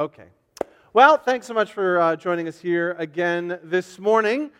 Okay. 0.00 0.28
Well, 0.94 1.18
thanks 1.18 1.46
so 1.46 1.52
much 1.52 1.74
for 1.74 2.00
uh, 2.00 2.16
joining 2.16 2.48
us 2.48 2.58
here 2.58 2.96
again 2.98 3.58
this 3.62 3.98
morning. 3.98 4.50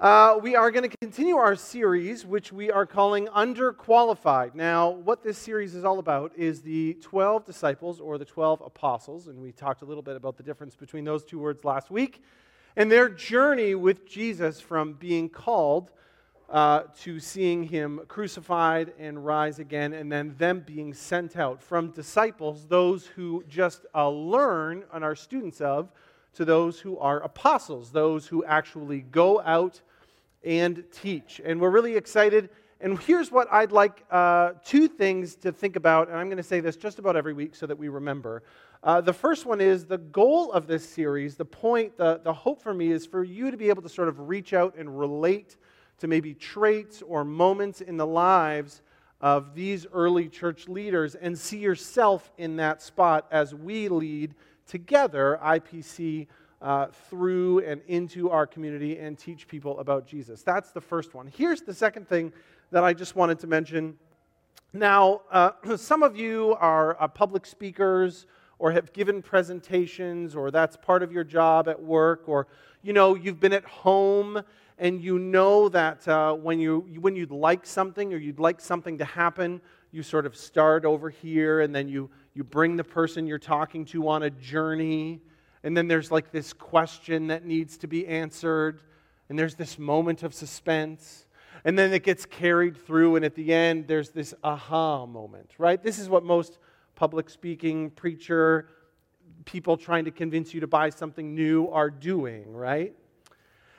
Uh, 0.00 0.36
we 0.42 0.56
are 0.56 0.72
going 0.72 0.90
to 0.90 0.96
continue 0.96 1.36
our 1.36 1.54
series, 1.54 2.26
which 2.26 2.52
we 2.52 2.68
are 2.68 2.84
calling 2.84 3.28
Underqualified. 3.28 4.56
Now, 4.56 4.90
what 4.90 5.22
this 5.22 5.38
series 5.38 5.76
is 5.76 5.84
all 5.84 6.00
about 6.00 6.32
is 6.36 6.62
the 6.62 6.94
12 6.94 7.44
disciples 7.44 8.00
or 8.00 8.18
the 8.18 8.24
12 8.24 8.60
apostles, 8.66 9.28
and 9.28 9.40
we 9.40 9.52
talked 9.52 9.82
a 9.82 9.84
little 9.84 10.02
bit 10.02 10.16
about 10.16 10.36
the 10.36 10.42
difference 10.42 10.74
between 10.74 11.04
those 11.04 11.24
two 11.24 11.38
words 11.38 11.64
last 11.64 11.88
week, 11.88 12.20
and 12.74 12.90
their 12.90 13.08
journey 13.08 13.76
with 13.76 14.08
Jesus 14.08 14.60
from 14.60 14.94
being 14.94 15.28
called 15.28 15.92
uh, 16.50 16.84
to 17.00 17.20
seeing 17.20 17.62
him 17.62 18.00
crucified 18.08 18.92
and 18.98 19.24
rise 19.24 19.58
again, 19.58 19.92
and 19.92 20.10
then 20.10 20.34
them 20.38 20.64
being 20.66 20.94
sent 20.94 21.36
out 21.36 21.62
from 21.62 21.90
disciples, 21.90 22.66
those 22.66 23.06
who 23.06 23.44
just 23.48 23.84
uh, 23.94 24.08
learn 24.08 24.84
and 24.92 25.04
are 25.04 25.14
students 25.14 25.60
of, 25.60 25.90
to 26.34 26.44
those 26.44 26.80
who 26.80 26.98
are 26.98 27.20
apostles, 27.20 27.90
those 27.90 28.26
who 28.26 28.44
actually 28.44 29.00
go 29.00 29.40
out 29.42 29.80
and 30.44 30.84
teach. 30.92 31.40
And 31.44 31.60
we're 31.60 31.70
really 31.70 31.96
excited. 31.96 32.48
And 32.80 32.98
here's 33.00 33.32
what 33.32 33.52
I'd 33.52 33.72
like 33.72 34.04
uh, 34.10 34.52
two 34.64 34.86
things 34.88 35.34
to 35.36 35.50
think 35.52 35.76
about, 35.76 36.08
and 36.08 36.16
I'm 36.16 36.28
going 36.28 36.36
to 36.36 36.42
say 36.42 36.60
this 36.60 36.76
just 36.76 36.98
about 36.98 37.16
every 37.16 37.32
week 37.32 37.56
so 37.56 37.66
that 37.66 37.76
we 37.76 37.88
remember. 37.88 38.44
Uh, 38.84 39.00
the 39.00 39.12
first 39.12 39.44
one 39.44 39.60
is 39.60 39.84
the 39.84 39.98
goal 39.98 40.52
of 40.52 40.68
this 40.68 40.88
series, 40.88 41.34
the 41.34 41.44
point, 41.44 41.96
the, 41.96 42.20
the 42.22 42.32
hope 42.32 42.62
for 42.62 42.72
me 42.72 42.92
is 42.92 43.04
for 43.04 43.24
you 43.24 43.50
to 43.50 43.56
be 43.56 43.68
able 43.68 43.82
to 43.82 43.88
sort 43.88 44.06
of 44.06 44.28
reach 44.28 44.52
out 44.54 44.76
and 44.78 44.98
relate 44.98 45.56
to 45.98 46.06
maybe 46.06 46.34
traits 46.34 47.02
or 47.02 47.24
moments 47.24 47.80
in 47.80 47.96
the 47.96 48.06
lives 48.06 48.82
of 49.20 49.54
these 49.54 49.86
early 49.92 50.28
church 50.28 50.68
leaders 50.68 51.14
and 51.14 51.36
see 51.36 51.58
yourself 51.58 52.30
in 52.38 52.56
that 52.56 52.80
spot 52.80 53.26
as 53.30 53.54
we 53.54 53.88
lead 53.88 54.34
together 54.66 55.38
IPC 55.42 56.26
uh, 56.60 56.86
through 57.08 57.60
and 57.60 57.80
into 57.86 58.30
our 58.30 58.46
community 58.46 58.98
and 58.98 59.18
teach 59.18 59.48
people 59.48 59.78
about 59.80 60.06
Jesus. 60.06 60.42
That's 60.42 60.70
the 60.70 60.80
first 60.80 61.14
one. 61.14 61.26
Here's 61.26 61.62
the 61.62 61.74
second 61.74 62.08
thing 62.08 62.32
that 62.70 62.84
I 62.84 62.92
just 62.92 63.16
wanted 63.16 63.38
to 63.40 63.46
mention. 63.46 63.96
Now, 64.72 65.22
uh, 65.30 65.52
some 65.76 66.02
of 66.02 66.16
you 66.16 66.56
are 66.60 67.00
uh, 67.00 67.08
public 67.08 67.46
speakers 67.46 68.26
or 68.58 68.72
have 68.72 68.92
given 68.92 69.22
presentations, 69.22 70.34
or 70.34 70.50
that's 70.50 70.76
part 70.76 71.02
of 71.02 71.12
your 71.12 71.22
job 71.22 71.68
at 71.68 71.80
work, 71.80 72.24
or 72.26 72.48
you 72.82 72.92
know, 72.92 73.14
you've 73.14 73.38
been 73.38 73.52
at 73.52 73.64
home 73.64 74.42
and 74.78 75.02
you 75.02 75.18
know 75.18 75.68
that 75.68 76.06
uh, 76.06 76.32
when, 76.34 76.60
you, 76.60 76.80
when 77.00 77.16
you'd 77.16 77.32
like 77.32 77.66
something 77.66 78.12
or 78.14 78.16
you'd 78.16 78.38
like 78.38 78.60
something 78.60 78.98
to 78.98 79.04
happen, 79.04 79.60
you 79.90 80.02
sort 80.02 80.24
of 80.24 80.36
start 80.36 80.84
over 80.84 81.10
here 81.10 81.60
and 81.60 81.74
then 81.74 81.88
you, 81.88 82.10
you 82.34 82.44
bring 82.44 82.76
the 82.76 82.84
person 82.84 83.26
you're 83.26 83.38
talking 83.38 83.84
to 83.86 84.08
on 84.08 84.22
a 84.22 84.30
journey. 84.30 85.20
And 85.64 85.76
then 85.76 85.88
there's 85.88 86.12
like 86.12 86.30
this 86.30 86.52
question 86.52 87.26
that 87.28 87.44
needs 87.44 87.76
to 87.78 87.88
be 87.88 88.06
answered. 88.06 88.80
And 89.28 89.38
there's 89.38 89.56
this 89.56 89.78
moment 89.78 90.22
of 90.22 90.32
suspense. 90.32 91.26
And 91.64 91.76
then 91.76 91.92
it 91.92 92.04
gets 92.04 92.24
carried 92.24 92.76
through. 92.76 93.16
And 93.16 93.24
at 93.24 93.34
the 93.34 93.52
end, 93.52 93.88
there's 93.88 94.10
this 94.10 94.32
aha 94.44 95.06
moment, 95.06 95.50
right? 95.58 95.82
This 95.82 95.98
is 95.98 96.08
what 96.08 96.22
most 96.22 96.58
public 96.94 97.28
speaking, 97.28 97.90
preacher, 97.90 98.68
people 99.44 99.76
trying 99.76 100.04
to 100.04 100.10
convince 100.10 100.54
you 100.54 100.60
to 100.60 100.66
buy 100.66 100.90
something 100.90 101.34
new 101.34 101.68
are 101.68 101.90
doing, 101.90 102.52
right? 102.52 102.94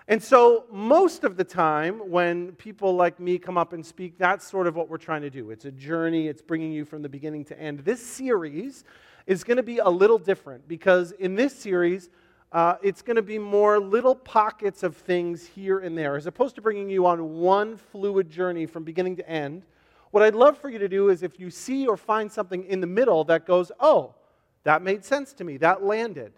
And 0.10 0.24
so, 0.24 0.66
most 0.72 1.24
of 1.24 1.38
the 1.38 1.44
time, 1.44 2.00
when 2.10 2.54
people 2.54 2.96
like 2.96 3.20
me 3.20 3.38
come 3.38 3.60
up 3.60 3.74
and 3.74 3.86
speak, 3.86 4.18
that's 4.18 4.44
sort 4.44 4.66
of 4.66 4.76
what 4.76 4.90
we're 4.90 4.98
trying 4.98 5.22
to 5.22 5.30
do. 5.30 5.52
It's 5.52 5.66
a 5.66 5.72
journey, 5.72 6.28
it's 6.28 6.42
bringing 6.42 6.72
you 6.72 6.84
from 6.84 7.04
the 7.04 7.10
beginning 7.10 7.46
to 7.46 7.60
end. 7.62 7.82
This 7.82 8.04
series 8.04 8.86
is 9.28 9.44
going 9.44 9.58
to 9.58 9.64
be 9.64 9.78
a 9.78 9.88
little 9.88 10.18
different 10.18 10.68
because 10.68 11.12
in 11.12 11.36
this 11.36 11.54
series, 11.54 12.10
uh, 12.52 12.78
it's 12.82 13.04
going 13.04 13.18
to 13.18 13.22
be 13.22 13.38
more 13.38 13.80
little 13.80 14.16
pockets 14.16 14.82
of 14.82 14.98
things 14.98 15.46
here 15.46 15.78
and 15.78 15.96
there. 15.96 16.16
As 16.16 16.26
opposed 16.26 16.56
to 16.56 16.62
bringing 16.64 16.90
you 16.90 17.06
on 17.06 17.36
one 17.36 17.78
fluid 17.78 18.32
journey 18.32 18.66
from 18.66 18.84
beginning 18.84 19.16
to 19.18 19.30
end, 19.30 19.62
what 20.10 20.24
I'd 20.24 20.34
love 20.34 20.58
for 20.58 20.72
you 20.72 20.80
to 20.80 20.90
do 20.90 21.10
is 21.10 21.22
if 21.22 21.40
you 21.40 21.52
see 21.52 21.86
or 21.86 21.98
find 21.98 22.32
something 22.32 22.64
in 22.64 22.82
the 22.82 22.88
middle 22.88 23.26
that 23.26 23.46
goes, 23.46 23.72
oh, 23.80 24.16
that 24.64 24.82
made 24.82 25.06
sense 25.06 25.34
to 25.34 25.44
me, 25.44 25.58
that 25.58 25.84
landed, 25.84 26.34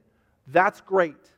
that's 0.47 0.81
great. 0.81 1.31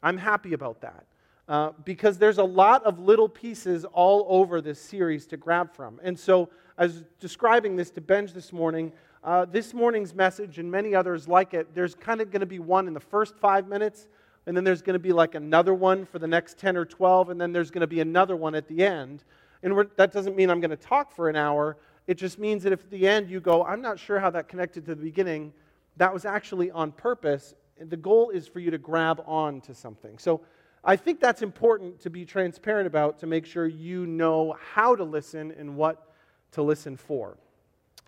I'm 0.00 0.16
happy 0.16 0.52
about 0.52 0.80
that 0.82 1.06
uh, 1.48 1.70
because 1.84 2.18
there's 2.18 2.38
a 2.38 2.44
lot 2.44 2.84
of 2.84 2.98
little 2.98 3.28
pieces 3.28 3.84
all 3.84 4.26
over 4.28 4.60
this 4.60 4.80
series 4.80 5.26
to 5.26 5.36
grab 5.36 5.74
from. 5.74 6.00
And 6.02 6.18
so, 6.18 6.48
I 6.78 6.86
was 6.86 7.04
describing 7.20 7.76
this 7.76 7.90
to 7.90 8.00
Benj 8.00 8.32
this 8.32 8.52
morning. 8.52 8.92
Uh, 9.22 9.44
this 9.44 9.74
morning's 9.74 10.14
message 10.14 10.58
and 10.58 10.70
many 10.70 10.94
others 10.94 11.28
like 11.28 11.54
it, 11.54 11.74
there's 11.74 11.94
kind 11.94 12.20
of 12.20 12.30
going 12.30 12.40
to 12.40 12.46
be 12.46 12.58
one 12.58 12.88
in 12.88 12.94
the 12.94 13.00
first 13.00 13.36
five 13.36 13.68
minutes, 13.68 14.08
and 14.46 14.56
then 14.56 14.64
there's 14.64 14.82
going 14.82 14.94
to 14.94 14.98
be 14.98 15.12
like 15.12 15.34
another 15.34 15.74
one 15.74 16.04
for 16.04 16.18
the 16.18 16.26
next 16.26 16.58
10 16.58 16.76
or 16.76 16.84
12, 16.84 17.30
and 17.30 17.40
then 17.40 17.52
there's 17.52 17.70
going 17.70 17.82
to 17.82 17.86
be 17.86 18.00
another 18.00 18.34
one 18.34 18.54
at 18.54 18.66
the 18.66 18.84
end. 18.84 19.22
And 19.62 19.86
that 19.96 20.12
doesn't 20.12 20.34
mean 20.34 20.50
I'm 20.50 20.60
going 20.60 20.70
to 20.70 20.76
talk 20.76 21.14
for 21.14 21.28
an 21.28 21.36
hour. 21.36 21.76
It 22.06 22.14
just 22.14 22.38
means 22.38 22.64
that 22.64 22.72
if 22.72 22.80
at 22.80 22.90
the 22.90 23.06
end 23.06 23.30
you 23.30 23.38
go, 23.38 23.64
I'm 23.64 23.80
not 23.80 23.98
sure 23.98 24.18
how 24.18 24.30
that 24.30 24.48
connected 24.48 24.84
to 24.86 24.94
the 24.94 25.02
beginning, 25.02 25.52
that 25.98 26.12
was 26.12 26.24
actually 26.24 26.70
on 26.72 26.90
purpose. 26.90 27.54
The 27.78 27.96
goal 27.96 28.30
is 28.30 28.48
for 28.48 28.58
you 28.58 28.70
to 28.72 28.78
grab 28.78 29.22
on 29.26 29.60
to 29.62 29.74
something. 29.74 30.18
So 30.18 30.40
I 30.84 30.96
think 30.96 31.20
that's 31.20 31.42
important 31.42 32.00
to 32.00 32.10
be 32.10 32.24
transparent 32.24 32.88
about 32.88 33.20
to 33.20 33.26
make 33.26 33.46
sure 33.46 33.66
you 33.66 34.04
know 34.06 34.56
how 34.74 34.96
to 34.96 35.04
listen 35.04 35.52
and 35.56 35.76
what 35.76 36.12
to 36.52 36.62
listen 36.62 36.96
for. 36.96 37.36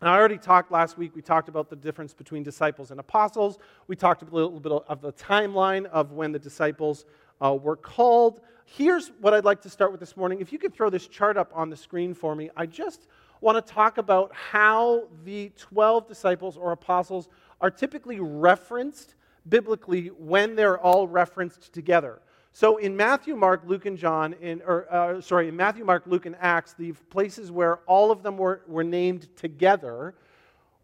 And 0.01 0.11
I 0.11 0.17
already 0.17 0.39
talked 0.39 0.73
last 0.73 0.99
week, 0.99 1.15
we 1.15 1.23
talked 1.23 1.49
about 1.49 1.71
the 1.71 1.77
difference 1.77 2.12
between 2.12 2.43
disciples 2.43 2.91
and 2.91 2.99
apostles. 2.99 3.59
We 3.87 3.95
talked 3.95 4.23
a 4.23 4.25
little 4.27 4.59
bit 4.59 4.73
of 4.73 5.01
the 5.01 5.12
timeline 5.12 5.87
of 5.87 6.12
when 6.12 6.33
the 6.33 6.39
disciples 6.39 7.05
uh, 7.41 7.55
were 7.55 7.77
called. 7.77 8.41
Here's 8.65 9.12
what 9.21 9.35
I'd 9.35 9.45
like 9.45 9.62
to 9.62 9.71
start 9.71 9.93
with 9.93 10.01
this 10.01 10.17
morning. 10.17 10.41
If 10.41 10.53
you 10.53 10.59
could 10.59 10.75
throw 10.75 10.91
this 10.91 11.06
chart 11.06 11.37
up 11.37 11.53
on 11.55 11.71
the 11.71 11.77
screen 11.77 12.12
for 12.12 12.35
me, 12.35 12.51
I 12.56 12.67
just 12.67 13.06
want 13.41 13.65
to 13.65 13.73
talk 13.73 13.99
about 13.99 14.35
how 14.35 15.05
the 15.25 15.53
12 15.56 16.09
disciples 16.09 16.56
or 16.56 16.73
apostles 16.73 17.29
are 17.61 17.71
typically 17.71 18.19
referenced 18.19 19.15
biblically 19.49 20.09
when 20.09 20.56
they're 20.56 20.79
all 20.79 21.06
referenced 21.06 21.73
together. 21.73 22.21
So 22.56 22.76
in 22.76 22.97
Matthew, 22.97 23.34
Mark, 23.34 23.62
Luke, 23.66 23.84
and 23.84 23.98
John, 23.98 24.32
in, 24.34 24.62
or 24.65 24.87
uh, 24.88 25.20
sorry, 25.20 25.48
in 25.48 25.56
Matthew, 25.56 25.84
Mark, 25.84 26.04
Luke, 26.06 26.25
and 26.25 26.37
Acts, 26.38 26.72
the 26.72 26.92
places 27.10 27.50
where 27.50 27.78
all 27.88 28.12
of 28.12 28.22
them 28.22 28.38
were, 28.38 28.62
were 28.69 28.84
named 28.84 29.26
together, 29.34 30.15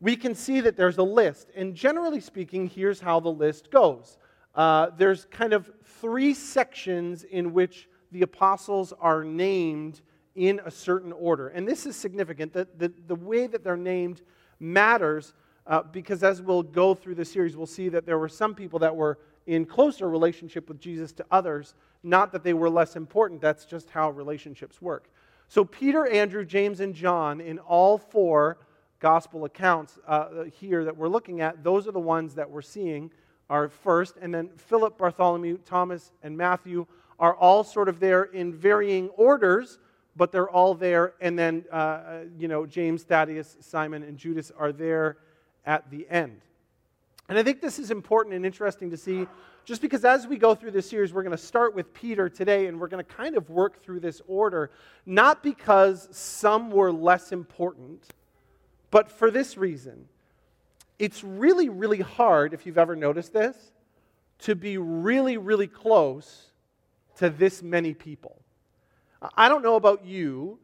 we 0.01 0.17
can 0.17 0.35
see 0.35 0.61
that 0.63 0.77
there's 0.77 0.99
a 0.99 1.05
list. 1.05 1.47
And 1.55 1.77
generally 1.77 2.19
speaking, 2.19 2.67
here's 2.67 2.99
how 2.99 3.21
the 3.21 3.29
list 3.29 3.71
goes. 3.71 4.19
Uh, 4.53 4.89
there's 4.97 5.27
kind 5.27 5.53
of 5.53 5.71
three 6.01 6.35
sections 6.35 7.23
in 7.23 7.53
which 7.53 7.89
the 8.11 8.23
apostles 8.23 8.93
are 9.01 9.23
named 9.23 10.01
in 10.35 10.61
a 10.65 10.73
certain 10.73 11.13
order. 11.13 11.51
And 11.51 11.69
this 11.69 11.87
is 11.87 11.95
significant. 11.95 12.53
that 12.55 12.81
the, 12.81 12.93
the 13.07 13.15
way 13.15 13.47
that 13.47 13.63
they're 13.63 13.77
named 13.77 14.23
matters 14.59 15.35
uh, 15.69 15.85
because 15.85 16.25
as 16.25 16.43
we'll 16.43 16.65
go 16.65 16.97
through 16.97 17.15
the 17.15 17.25
series, 17.25 17.57
we'll 17.57 17.65
see 17.65 17.89
that 17.91 18.07
there 18.07 18.19
were 18.19 18.29
some 18.29 18.57
people 18.57 18.81
that 18.81 18.97
were 18.97 19.19
in 19.51 19.67
closer 19.67 20.09
relationship 20.09 20.69
with 20.69 20.81
Jesus 20.81 21.11
to 21.11 21.27
others, 21.29 21.75
not 22.05 22.31
that 22.31 22.45
they 22.45 22.53
were 22.53 22.71
less 22.71 22.95
important, 22.95 23.41
that's 23.41 23.65
just 23.65 23.91
how 23.91 24.11
relationships 24.11 24.81
work. 24.81 25.11
So, 25.49 25.65
Peter, 25.65 26.07
Andrew, 26.07 26.45
James, 26.45 26.79
and 26.79 26.95
John, 26.95 27.41
in 27.41 27.59
all 27.59 27.99
four 27.99 28.59
gospel 29.01 29.45
accounts 29.45 29.99
uh, 30.07 30.45
here 30.45 30.85
that 30.85 30.97
we're 30.97 31.09
looking 31.09 31.41
at, 31.41 31.65
those 31.65 31.89
are 31.89 31.93
the 31.93 31.99
ones 31.99 32.37
that 32.37 32.49
we're 32.49 32.63
seeing 32.63 33.11
are 33.49 33.69
first. 33.69 34.15
And 34.23 34.33
then 34.33 34.51
Philip, 34.57 34.97
Bartholomew, 34.97 35.59
Thomas, 35.65 36.13
and 36.23 36.37
Matthew 36.37 36.87
are 37.19 37.35
all 37.35 37.65
sort 37.65 37.89
of 37.89 37.99
there 37.99 38.23
in 38.23 38.55
varying 38.55 39.09
orders, 39.11 39.81
but 40.15 40.31
they're 40.31 40.49
all 40.49 40.75
there. 40.77 41.15
And 41.21 41.37
then, 41.37 41.65
uh, 41.73 41.75
uh 41.75 42.25
you 42.39 42.47
know, 42.47 42.67
James, 42.67 43.03
Thaddeus, 43.03 43.57
Simon, 43.59 44.05
and 44.05 44.17
Judas 44.17 44.53
are 44.57 44.71
there 44.71 45.17
at 45.67 45.91
the 45.91 46.07
end. 46.09 46.41
And 47.31 47.39
I 47.39 47.45
think 47.45 47.61
this 47.61 47.79
is 47.79 47.93
important 47.93 48.35
and 48.35 48.45
interesting 48.45 48.91
to 48.91 48.97
see, 48.97 49.25
just 49.65 49.81
because 49.81 50.05
as 50.05 50.27
we 50.27 50.37
go 50.37 50.53
through 50.57 50.73
this 50.73 50.91
series, 50.91 51.13
we're 51.13 51.23
going 51.23 51.31
to 51.31 51.39
start 51.39 51.77
with 51.77 51.95
Peter 51.95 52.29
today 52.29 52.67
and 52.67 52.81
we're 52.81 52.89
going 52.89 53.05
to 53.05 53.15
kind 53.15 53.37
of 53.37 53.49
work 53.49 53.85
through 53.85 54.01
this 54.01 54.21
order, 54.27 54.73
not 55.07 55.41
because 55.41 56.09
some 56.11 56.73
were 56.73 56.91
less 56.91 57.31
important, 57.31 58.05
but 58.91 59.09
for 59.09 59.31
this 59.31 59.57
reason. 59.57 60.07
It's 60.99 61.23
really, 61.23 61.69
really 61.69 62.01
hard, 62.01 62.53
if 62.53 62.67
you've 62.67 62.79
ever 62.79 62.97
noticed 62.97 63.33
this, 63.33 63.57
to 64.41 64.57
be 64.57 64.77
really, 64.77 65.37
really 65.37 65.69
close 65.69 66.51
to 67.19 67.31
this 67.31 67.63
many 67.63 67.95
people. 67.95 68.43
I 69.37 69.49
don't 69.49 69.63
know 69.63 69.77
about 69.77 70.05
you, 70.05 70.59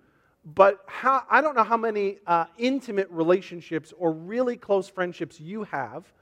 but 0.45 0.81
how, 0.89 1.23
I 1.31 1.43
don't 1.43 1.55
know 1.55 1.63
how 1.63 1.77
many 1.77 2.19
uh, 2.27 2.47
intimate 2.59 3.09
relationships 3.13 3.95
or 3.97 4.11
really 4.11 4.57
close 4.57 4.89
friendships 4.89 5.39
you 5.39 5.63
have 5.63 6.13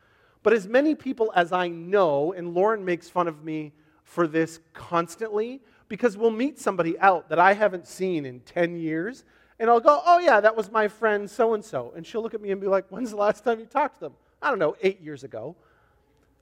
but 0.44 0.52
as 0.52 0.69
many 0.69 0.94
people 0.94 1.32
as 1.35 1.52
I 1.52 1.67
know, 1.67 2.32
and 2.32 2.55
Lauren 2.55 2.85
makes 2.85 3.08
fun 3.08 3.26
of 3.26 3.43
me 3.43 3.73
for 4.05 4.29
this 4.29 4.61
constantly, 4.75 5.61
because 5.88 6.17
we'll 6.17 6.31
meet 6.31 6.61
somebody 6.61 6.96
out 7.00 7.29
that 7.31 7.41
I 7.41 7.55
haven't 7.55 7.88
seen 7.88 8.25
in 8.25 8.41
10 8.41 8.76
years, 8.76 9.25
and 9.58 9.70
I'll 9.70 9.81
go, 9.81 10.02
oh, 10.05 10.19
yeah, 10.19 10.41
that 10.41 10.56
was 10.56 10.70
my 10.70 10.87
friend 10.87 11.29
so 11.29 11.55
and 11.55 11.64
so. 11.64 11.93
And 11.96 12.06
she'll 12.06 12.23
look 12.23 12.35
at 12.35 12.41
me 12.41 12.50
and 12.50 12.61
be 12.61 12.67
like, 12.67 12.87
when's 12.91 13.11
the 13.11 13.17
last 13.17 13.43
time 13.43 13.58
you 13.58 13.67
talked 13.67 13.96
to 13.96 14.00
them? 14.00 14.12
I 14.43 14.50
don't 14.50 14.58
know, 14.58 14.76
eight 14.82 15.00
years 15.00 15.25
ago. 15.25 15.56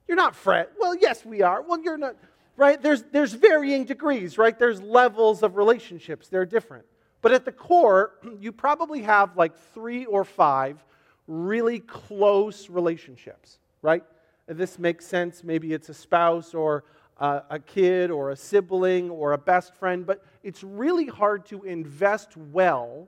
You're 0.07 0.17
not 0.17 0.35
friends. 0.35 0.69
Well, 0.79 0.95
yes, 0.95 1.23
we 1.25 1.41
are. 1.41 1.61
Well, 1.61 1.79
you're 1.81 1.97
not. 1.97 2.15
Right? 2.57 2.81
There's, 2.81 3.03
there's 3.03 3.33
varying 3.33 3.85
degrees, 3.85 4.37
right? 4.37 4.57
There's 4.57 4.81
levels 4.81 5.43
of 5.43 5.55
relationships. 5.55 6.27
They're 6.27 6.45
different. 6.45 6.85
But 7.21 7.31
at 7.31 7.45
the 7.45 7.51
core, 7.51 8.11
you 8.39 8.51
probably 8.51 9.01
have 9.03 9.37
like 9.37 9.55
three 9.73 10.05
or 10.05 10.23
five 10.23 10.83
really 11.27 11.79
close 11.79 12.69
relationships, 12.69 13.59
right? 13.83 14.03
This 14.47 14.79
makes 14.79 15.05
sense. 15.05 15.43
Maybe 15.43 15.73
it's 15.73 15.89
a 15.89 15.93
spouse 15.93 16.55
or 16.55 16.85
a, 17.19 17.43
a 17.51 17.59
kid 17.59 18.09
or 18.09 18.31
a 18.31 18.35
sibling 18.35 19.11
or 19.11 19.33
a 19.33 19.37
best 19.37 19.75
friend, 19.75 20.05
but 20.05 20.25
it's 20.41 20.63
really 20.63 21.05
hard 21.05 21.45
to 21.47 21.61
invest 21.63 22.35
well 22.35 23.07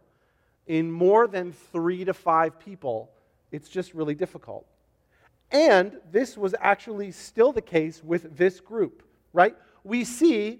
in 0.68 0.92
more 0.92 1.27
than 1.27 1.51
three 1.51 2.06
to 2.06 2.13
five 2.13 2.60
people. 2.60 3.10
It's 3.51 3.69
just 3.69 3.94
really 3.94 4.16
difficult. 4.16 4.66
And 5.51 6.00
this 6.12 6.38
was 6.38 6.54
actually 6.60 7.12
still 7.12 7.51
the 7.51 7.62
case 7.62 8.04
with 8.04 8.36
this 8.38 8.60
group, 8.60 9.04
right? 9.33 9.56
We 9.83 10.04
see 10.04 10.60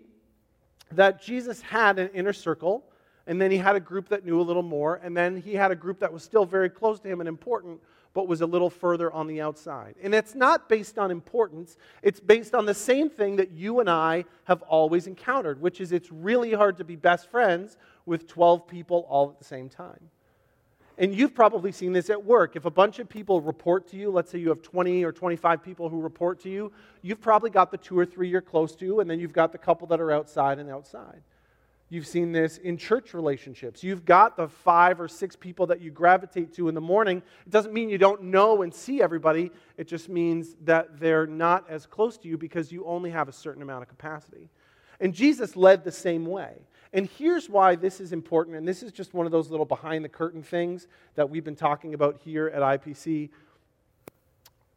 that 0.92 1.22
Jesus 1.22 1.62
had 1.62 2.00
an 2.00 2.10
inner 2.14 2.34
circle, 2.34 2.86
and 3.28 3.42
then 3.42 3.50
he 3.50 3.58
had 3.58 3.76
a 3.76 3.80
group 3.80 4.10
that 4.10 4.24
knew 4.24 4.40
a 4.40 4.44
little 4.44 4.64
more, 4.64 5.02
and 5.04 5.18
then 5.18 5.36
he 5.36 5.56
had 5.56 5.72
a 5.72 5.76
group 5.76 6.00
that 6.00 6.14
was 6.14 6.24
still 6.24 6.46
very 6.46 6.70
close 6.70 7.00
to 7.00 7.08
him 7.08 7.20
and 7.20 7.28
important, 7.28 7.80
but 8.16 8.30
was 8.30 8.42
a 8.42 8.46
little 8.46 8.70
further 8.70 9.12
on 9.12 9.28
the 9.28 9.42
outside. 9.42 9.94
And 10.02 10.16
it's 10.16 10.34
not 10.34 10.70
based 10.70 10.98
on 10.98 11.12
importance, 11.12 11.78
it's 12.02 12.22
based 12.22 12.56
on 12.56 12.66
the 12.66 12.74
same 12.74 13.10
thing 13.10 13.36
that 13.36 13.52
you 13.52 13.82
and 13.82 13.90
I 13.90 14.24
have 14.46 14.62
always 14.64 15.06
encountered, 15.06 15.62
which 15.62 15.82
is 15.82 15.92
it's 15.92 16.12
really 16.12 16.54
hard 16.54 16.78
to 16.78 16.86
be 16.86 16.96
best 16.96 17.30
friends 17.30 17.78
with 18.06 18.26
12 18.26 18.68
people 18.68 19.06
all 19.10 19.30
at 19.30 19.38
the 19.38 19.44
same 19.44 19.68
time. 19.68 20.00
And 20.98 21.14
you've 21.14 21.36
probably 21.36 21.74
seen 21.74 21.92
this 21.92 22.10
at 22.10 22.24
work. 22.24 22.56
If 22.56 22.64
a 22.64 22.72
bunch 22.72 23.00
of 23.00 23.10
people 23.10 23.42
report 23.42 23.86
to 23.90 23.98
you, 23.98 24.10
let's 24.10 24.32
say 24.32 24.40
you 24.40 24.48
have 24.48 24.62
20 24.62 25.04
or 25.04 25.12
25 25.12 25.62
people 25.62 25.90
who 25.90 26.00
report 26.00 26.40
to 26.44 26.50
you, 26.50 26.72
you've 27.02 27.20
probably 27.20 27.50
got 27.50 27.70
the 27.70 27.78
two 27.78 28.00
or 28.00 28.06
three 28.06 28.30
you're 28.30 28.40
close 28.40 28.78
to, 28.78 29.02
and 29.02 29.10
then 29.10 29.20
you've 29.20 29.34
got 29.34 29.52
the 29.52 29.58
couple 29.58 29.88
that 29.88 30.00
are 30.00 30.14
outside 30.14 30.58
and 30.58 30.70
outside. 30.70 31.22
You've 31.90 32.08
seen 32.08 32.32
this 32.32 32.58
in 32.58 32.78
church 32.78 33.14
relationships. 33.14 33.84
You've 33.84 34.06
got 34.06 34.38
the 34.38 34.48
five 34.48 35.00
or 35.00 35.08
six 35.08 35.36
people 35.36 35.68
that 35.68 35.82
you 35.82 35.92
gravitate 35.92 36.54
to 36.56 36.68
in 36.68 36.74
the 36.74 36.82
morning. 36.82 37.22
It 37.46 37.52
doesn't 37.52 37.74
mean 37.74 37.90
you 37.90 38.00
don't 38.00 38.24
know 38.24 38.64
and 38.64 38.74
see 38.74 39.02
everybody, 39.02 39.52
it 39.78 39.88
just 39.88 40.10
means 40.10 40.56
that 40.64 41.00
they're 41.00 41.28
not 41.28 41.70
as 41.70 41.86
close 41.86 42.18
to 42.20 42.28
you 42.28 42.38
because 42.38 42.72
you 42.72 42.86
only 42.86 43.12
have 43.12 43.30
a 43.30 43.32
certain 43.32 43.62
amount 43.62 43.84
of 43.84 43.90
capacity. 43.90 44.50
And 45.00 45.14
Jesus 45.14 45.56
led 45.56 45.84
the 45.84 45.92
same 45.92 46.26
way. 46.26 46.54
And 46.92 47.08
here's 47.18 47.50
why 47.50 47.76
this 47.76 48.00
is 48.00 48.14
important, 48.14 48.56
and 48.56 48.68
this 48.68 48.82
is 48.82 48.92
just 48.92 49.14
one 49.14 49.26
of 49.26 49.32
those 49.32 49.52
little 49.52 49.66
behind 49.66 50.04
the 50.06 50.10
curtain 50.10 50.42
things 50.42 50.88
that 51.16 51.30
we've 51.30 51.44
been 51.44 51.56
talking 51.56 51.94
about 51.94 52.18
here 52.24 52.48
at 52.48 52.62
IPC. 52.62 53.30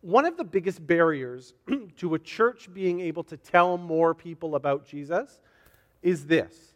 One 0.00 0.26
of 0.26 0.37
the 0.37 0.44
biggest 0.44 0.84
barriers 0.84 1.54
to 1.99 2.14
a 2.14 2.19
church 2.19 2.69
being 2.75 3.00
able 3.00 3.22
to 3.25 3.37
tell 3.37 3.78
more 3.78 4.14
people 4.14 4.56
about 4.56 4.84
Jesus 4.84 5.40
is 6.02 6.26
this 6.26 6.68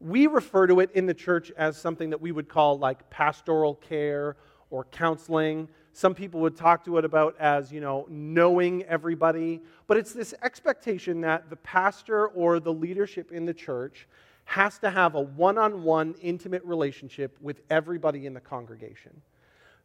we 0.00 0.26
refer 0.26 0.66
to 0.66 0.80
it 0.80 0.90
in 0.92 1.06
the 1.06 1.14
church 1.14 1.50
as 1.56 1.76
something 1.76 2.10
that 2.10 2.20
we 2.20 2.32
would 2.32 2.48
call 2.48 2.78
like 2.78 3.08
pastoral 3.10 3.74
care 3.74 4.36
or 4.70 4.84
counseling. 4.84 5.68
Some 5.92 6.14
people 6.14 6.40
would 6.40 6.56
talk 6.56 6.84
to 6.84 6.98
it 6.98 7.04
about 7.04 7.36
as, 7.38 7.72
you 7.72 7.80
know, 7.80 8.06
knowing 8.10 8.82
everybody. 8.84 9.62
But 9.86 9.96
it's 9.96 10.12
this 10.12 10.34
expectation 10.42 11.22
that 11.22 11.48
the 11.48 11.56
pastor 11.56 12.28
or 12.28 12.60
the 12.60 12.72
leadership 12.72 13.32
in 13.32 13.46
the 13.46 13.54
church 13.54 14.06
has 14.44 14.78
to 14.78 14.90
have 14.90 15.14
a 15.14 15.20
one 15.20 15.58
on 15.58 15.82
one 15.82 16.14
intimate 16.20 16.64
relationship 16.64 17.36
with 17.40 17.62
everybody 17.70 18.26
in 18.26 18.34
the 18.34 18.40
congregation. 18.40 19.22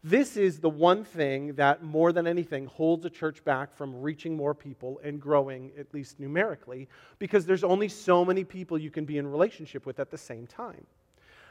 This 0.04 0.36
is 0.36 0.60
the 0.60 0.70
one 0.70 1.04
thing 1.04 1.54
that, 1.54 1.84
more 1.84 2.12
than 2.12 2.26
anything, 2.26 2.66
holds 2.66 3.06
a 3.06 3.10
church 3.10 3.44
back 3.44 3.76
from 3.76 4.02
reaching 4.02 4.36
more 4.36 4.56
people 4.56 5.00
and 5.04 5.22
growing, 5.22 5.72
at 5.78 5.94
least 5.94 6.20
numerically, 6.20 6.90
because 7.20 7.46
there's 7.46 7.64
only 7.64 7.88
so 7.88 8.26
many 8.26 8.44
people 8.44 8.80
you 8.80 8.90
can 8.90 9.06
be 9.06 9.20
in 9.20 9.28
relationship 9.28 9.86
with 9.86 10.00
at 10.00 10.10
the 10.10 10.18
same 10.18 10.48
time. 10.48 10.88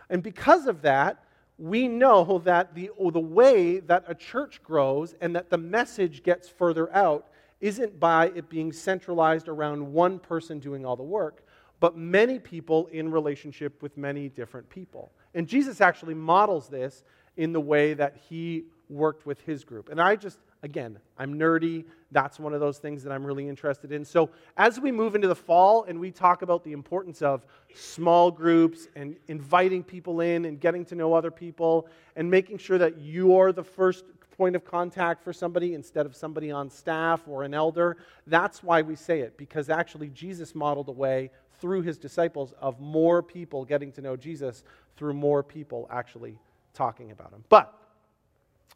And 0.09 0.21
because 0.21 0.67
of 0.67 0.83
that, 0.83 1.23
we 1.59 1.87
know 1.87 2.39
that 2.45 2.75
the, 2.75 2.91
the 2.99 3.21
way 3.21 3.79
that 3.81 4.05
a 4.09 4.15
church 4.17 4.61
grows 4.65 5.15
and 5.21 5.37
that 5.37 5.51
the 5.51 5.59
message 5.59 6.25
gets 6.25 6.49
further 6.49 6.93
out 6.93 7.29
isn't 7.61 8.01
by 8.01 8.33
it 8.35 8.49
being 8.49 8.73
centralized 8.73 9.47
around 9.47 9.93
one 9.93 10.19
person 10.19 10.59
doing 10.59 10.85
all 10.85 10.97
the 10.97 11.03
work, 11.03 11.45
but 11.79 11.97
many 11.97 12.39
people 12.39 12.89
in 12.89 13.11
relationship 13.11 13.81
with 13.83 13.97
many 13.97 14.29
different 14.29 14.69
people. 14.71 15.13
And 15.35 15.47
Jesus 15.47 15.81
actually 15.81 16.15
models 16.15 16.69
this 16.69 17.05
in 17.41 17.55
the 17.55 17.61
way 17.61 17.95
that 17.95 18.19
he 18.29 18.65
worked 18.91 19.25
with 19.25 19.41
his 19.47 19.65
group. 19.65 19.89
And 19.89 19.99
I 19.99 20.15
just, 20.15 20.39
again, 20.63 20.99
I'm 21.17 21.39
nerdy. 21.39 21.87
That's 22.11 22.39
one 22.39 22.53
of 22.53 22.61
those 22.61 22.77
things 22.77 23.03
that 23.03 23.13
I'm 23.13 23.25
really 23.25 23.49
interested 23.49 23.93
in. 23.93 24.05
So 24.05 24.29
as 24.59 24.79
we 24.79 24.93
move 24.93 25.15
into 25.15 25.27
the 25.27 25.35
fall 25.35 25.85
and 25.85 25.99
we 25.99 26.11
talk 26.11 26.43
about 26.43 26.65
the 26.65 26.73
importance 26.73 27.23
of 27.23 27.47
small 27.75 28.31
groups 28.31 28.89
and 28.95 29.17
inviting 29.29 29.83
people 29.83 30.21
in 30.21 30.45
and 30.45 30.61
getting 30.61 30.85
to 30.85 30.95
know 30.95 31.15
other 31.15 31.31
people 31.31 31.89
and 32.15 32.31
making 32.31 32.59
sure 32.59 32.77
that 32.77 33.01
you're 33.01 33.53
the 33.53 33.65
first 33.65 34.05
point 34.37 34.55
of 34.55 34.63
contact 34.63 35.25
for 35.25 35.33
somebody 35.33 35.73
instead 35.73 36.05
of 36.05 36.15
somebody 36.15 36.51
on 36.51 36.69
staff 36.69 37.27
or 37.27 37.43
an 37.43 37.55
elder, 37.55 37.97
that's 38.27 38.63
why 38.63 38.83
we 38.83 38.97
say 38.97 39.21
it, 39.21 39.39
because 39.39 39.71
actually 39.71 40.11
Jesus 40.11 40.55
modeled 40.55 40.89
a 40.89 40.93
way 40.93 41.31
through 41.59 41.81
his 41.81 41.97
disciples 41.97 42.53
of 42.61 42.79
more 42.81 43.23
people 43.23 43.65
getting 43.65 43.91
to 43.93 44.03
know 44.03 44.15
Jesus 44.15 44.63
through 44.99 45.15
more 45.15 45.43
people 45.43 45.89
actually 45.91 46.39
talking 46.73 47.11
about 47.11 47.33
him. 47.33 47.45
But 47.49 47.73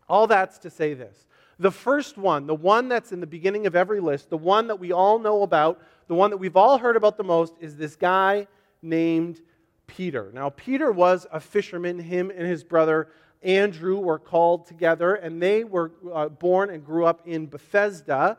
all 0.09 0.27
that's 0.27 0.59
to 0.59 0.71
say 0.71 0.95
this. 0.95 1.27
The 1.59 1.71
first 1.71 2.19
one, 2.19 2.47
the 2.47 2.55
one 2.55 2.89
that's 2.89 3.13
in 3.13 3.21
the 3.21 3.27
beginning 3.27 3.67
of 3.67 3.77
every 3.77 4.01
list, 4.01 4.29
the 4.29 4.37
one 4.37 4.67
that 4.67 4.81
we 4.81 4.93
all 4.93 5.19
know 5.19 5.43
about, 5.43 5.81
the 6.09 6.15
one 6.15 6.31
that 6.31 6.37
we've 6.37 6.57
all 6.57 6.79
heard 6.79 6.97
about 6.97 7.17
the 7.17 7.25
most, 7.25 7.55
is 7.61 7.77
this 7.77 7.97
guy 7.97 8.49
named 8.83 9.41
Peter. 9.87 10.31
Now, 10.35 10.51
Peter 10.51 10.91
was 10.91 11.27
a 11.33 11.41
fisherman. 11.41 11.99
Him 11.99 12.31
and 12.31 12.47
his 12.47 12.65
brother 12.65 13.09
Andrew 13.43 13.99
were 13.99 14.19
called 14.19 14.67
together, 14.67 15.15
and 15.15 15.41
they 15.41 15.65
were 15.65 15.93
uh, 16.13 16.29
born 16.29 16.71
and 16.71 16.85
grew 16.85 17.05
up 17.05 17.23
in 17.27 17.47
Bethesda. 17.47 18.39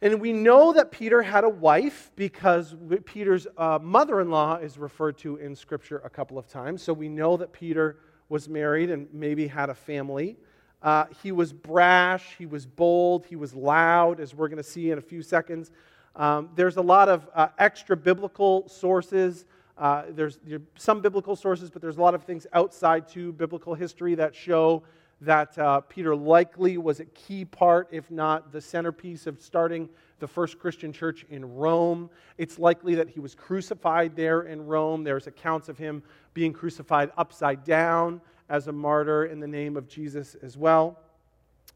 And 0.00 0.20
we 0.20 0.32
know 0.32 0.72
that 0.72 0.90
Peter 0.90 1.22
had 1.22 1.44
a 1.44 1.48
wife 1.48 2.10
because 2.16 2.74
Peter's 3.04 3.46
uh, 3.56 3.78
mother 3.80 4.20
in 4.20 4.30
law 4.30 4.56
is 4.56 4.76
referred 4.76 5.18
to 5.18 5.36
in 5.36 5.54
Scripture 5.54 6.02
a 6.04 6.10
couple 6.10 6.38
of 6.38 6.46
times. 6.48 6.82
So 6.82 6.92
we 6.92 7.08
know 7.08 7.36
that 7.36 7.52
Peter 7.52 7.98
was 8.28 8.48
married 8.48 8.90
and 8.90 9.08
maybe 9.12 9.46
had 9.46 9.70
a 9.70 9.74
family. 9.74 10.36
Uh, 10.82 11.06
he 11.22 11.32
was 11.32 11.52
brash, 11.52 12.34
he 12.36 12.46
was 12.46 12.66
bold, 12.66 13.24
he 13.26 13.36
was 13.36 13.54
loud, 13.54 14.20
as 14.20 14.34
we're 14.34 14.48
going 14.48 14.58
to 14.58 14.62
see 14.62 14.90
in 14.90 14.98
a 14.98 15.02
few 15.02 15.22
seconds. 15.22 15.70
Um, 16.16 16.50
there's 16.54 16.76
a 16.76 16.82
lot 16.82 17.08
of 17.08 17.28
uh, 17.34 17.48
extra 17.58 17.96
biblical 17.96 18.68
sources. 18.68 19.46
Uh, 19.78 20.04
there's, 20.10 20.38
there's 20.44 20.60
some 20.76 21.00
biblical 21.00 21.36
sources, 21.36 21.70
but 21.70 21.80
there's 21.82 21.96
a 21.96 22.00
lot 22.00 22.14
of 22.14 22.22
things 22.24 22.46
outside 22.52 23.08
to 23.08 23.32
biblical 23.32 23.74
history 23.74 24.14
that 24.14 24.34
show 24.34 24.82
that 25.20 25.56
uh, 25.58 25.80
Peter 25.82 26.14
likely 26.14 26.76
was 26.78 27.00
a 27.00 27.04
key 27.06 27.44
part, 27.44 27.88
if 27.90 28.10
not 28.10 28.52
the 28.52 28.60
centerpiece, 28.60 29.26
of 29.26 29.40
starting 29.40 29.88
the 30.18 30.26
first 30.26 30.58
Christian 30.58 30.92
church 30.92 31.24
in 31.30 31.54
Rome. 31.54 32.10
It's 32.38 32.58
likely 32.58 32.94
that 32.96 33.08
he 33.08 33.20
was 33.20 33.34
crucified 33.34 34.16
there 34.16 34.42
in 34.42 34.66
Rome. 34.66 35.04
There's 35.04 35.26
accounts 35.26 35.68
of 35.68 35.78
him 35.78 36.02
being 36.34 36.52
crucified 36.52 37.10
upside 37.16 37.64
down 37.64 38.20
as 38.48 38.68
a 38.68 38.72
martyr 38.72 39.26
in 39.26 39.40
the 39.40 39.46
name 39.46 39.76
of 39.76 39.88
Jesus 39.88 40.36
as 40.42 40.56
well. 40.56 40.98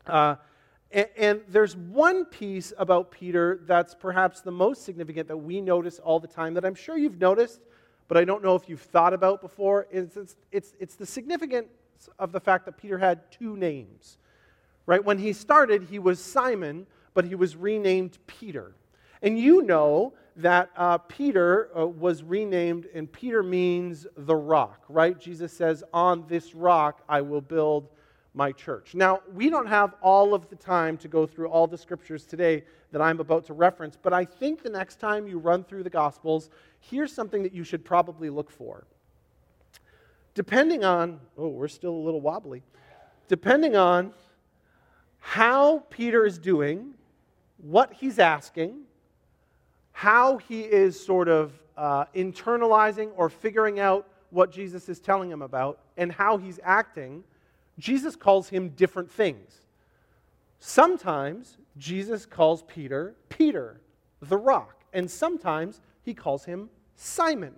Uh, 0.07 0.37
and, 0.91 1.09
and, 1.17 1.41
there's 1.49 1.77
one 1.77 2.25
piece 2.25 2.73
about 2.79 3.11
Peter 3.11 3.61
that's 3.67 3.95
perhaps 3.95 4.41
the 4.41 4.51
most 4.51 4.85
significant 4.85 5.29
that 5.29 5.37
we 5.37 5.61
notice 5.61 5.99
all 5.99 6.19
the 6.19 6.29
time 6.29 6.55
that 6.55 6.65
I'm 6.65 6.75
sure 6.75 6.97
you've 6.97 7.21
noticed, 7.21 7.61
but 8.07 8.17
I 8.17 8.25
don't 8.25 8.43
know 8.43 8.55
if 8.55 8.69
you've 8.69 8.81
thought 8.81 9.13
about 9.13 9.43
before. 9.43 9.87
It's, 9.91 10.17
it's, 10.17 10.37
it's, 10.51 10.75
it's 10.79 10.95
the 10.95 11.05
significance 11.05 11.69
of 12.19 12.33
the 12.33 12.41
fact 12.41 12.67
that 12.67 12.77
Peter 12.77 12.99
had 12.99 13.31
two 13.31 13.57
names. 13.57 14.19
Right? 14.87 15.05
When 15.05 15.19
he 15.19 15.33
started, 15.33 15.85
he 15.85 15.99
was 15.99 16.21
Simon, 16.21 16.87
but 17.15 17.25
he 17.25 17.35
was 17.35 17.57
renamed 17.57 18.19
Peter. 18.27 18.75
And 19.23 19.39
you 19.39 19.63
know 19.63 20.15
that 20.37 20.71
uh, 20.77 20.99
Peter 20.99 21.69
uh, 21.77 21.87
was 21.87 22.23
renamed, 22.23 22.87
and 22.95 23.11
Peter 23.11 23.43
means 23.43 24.07
the 24.17 24.37
rock, 24.37 24.85
right? 24.89 25.19
Jesus 25.19 25.53
says, 25.53 25.83
On 25.93 26.25
this 26.29 26.55
rock 26.55 27.03
I 27.09 27.21
will 27.21 27.41
build 27.41 27.91
my 28.35 28.53
church. 28.53 28.95
Now, 28.95 29.21
we 29.35 29.51
don't 29.51 29.67
have 29.67 29.95
all 30.01 30.33
of 30.33 30.49
the 30.49 30.57
time 30.57 30.97
to 30.99 31.09
go 31.09 31.27
through 31.27 31.49
all 31.49 31.67
the 31.67 31.77
scriptures 31.77 32.25
today 32.25 32.63
that 32.93 33.03
I'm 33.03 33.19
about 33.19 33.45
to 33.47 33.53
reference, 33.53 33.99
but 34.01 34.13
I 34.13 34.25
think 34.25 34.63
the 34.63 34.71
next 34.71 35.01
time 35.01 35.27
you 35.27 35.39
run 35.39 35.65
through 35.65 35.83
the 35.83 35.91
Gospels, 35.91 36.51
here's 36.79 37.13
something 37.13 37.43
that 37.43 37.53
you 37.53 37.65
should 37.65 37.85
probably 37.85 38.31
look 38.31 38.51
for. 38.51 38.87
Depending 40.39 40.85
on, 40.85 41.19
oh, 41.37 41.49
we're 41.49 41.67
still 41.67 41.91
a 41.91 41.99
little 41.99 42.21
wobbly. 42.21 42.63
Depending 43.27 43.75
on 43.75 44.13
how 45.19 45.81
Peter 45.91 46.25
is 46.25 46.39
doing 46.39 46.95
what 47.57 47.93
he's 47.93 48.21
asking, 48.21 48.83
how 49.91 50.37
he 50.37 50.61
is 50.61 51.05
sort 51.05 51.27
of 51.27 51.61
uh, 51.77 52.05
internalizing 52.15 53.11
or 53.17 53.29
figuring 53.29 53.81
out 53.81 54.07
what 54.31 54.53
Jesus 54.53 54.89
is 54.89 55.01
telling 55.01 55.29
him 55.29 55.43
about, 55.43 55.81
and 55.97 56.13
how 56.13 56.37
he's 56.37 56.61
acting, 56.63 57.25
Jesus 57.81 58.15
calls 58.15 58.49
him 58.49 58.69
different 58.69 59.11
things. 59.11 59.63
Sometimes 60.61 61.57
Jesus 61.77 62.25
calls 62.25 62.63
Peter 62.63 63.17
Peter, 63.29 63.81
the 64.23 64.37
rock. 64.37 64.85
And 64.93 65.11
sometimes 65.11 65.81
he 66.05 66.15
calls 66.15 66.45
him 66.45 66.71
Simon, 66.95 67.57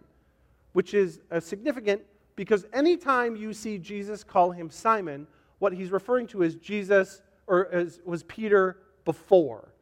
which 0.73 0.95
is 0.95 1.21
a 1.31 1.43
significant 1.43 2.01
because 2.41 2.65
anytime 2.73 3.37
you 3.37 3.53
see 3.53 3.77
Jesus 3.77 4.25
call 4.25 4.51
him 4.51 4.71
Simon, 4.71 5.27
what 5.59 5.75
he's 5.75 5.91
referring 5.91 6.27
to 6.29 6.41
is 6.43 6.55
Jesus 6.55 7.21
or 7.47 7.69
as, 7.71 8.01
was 8.07 8.23
Peter 8.23 8.79
before, 9.05 9.75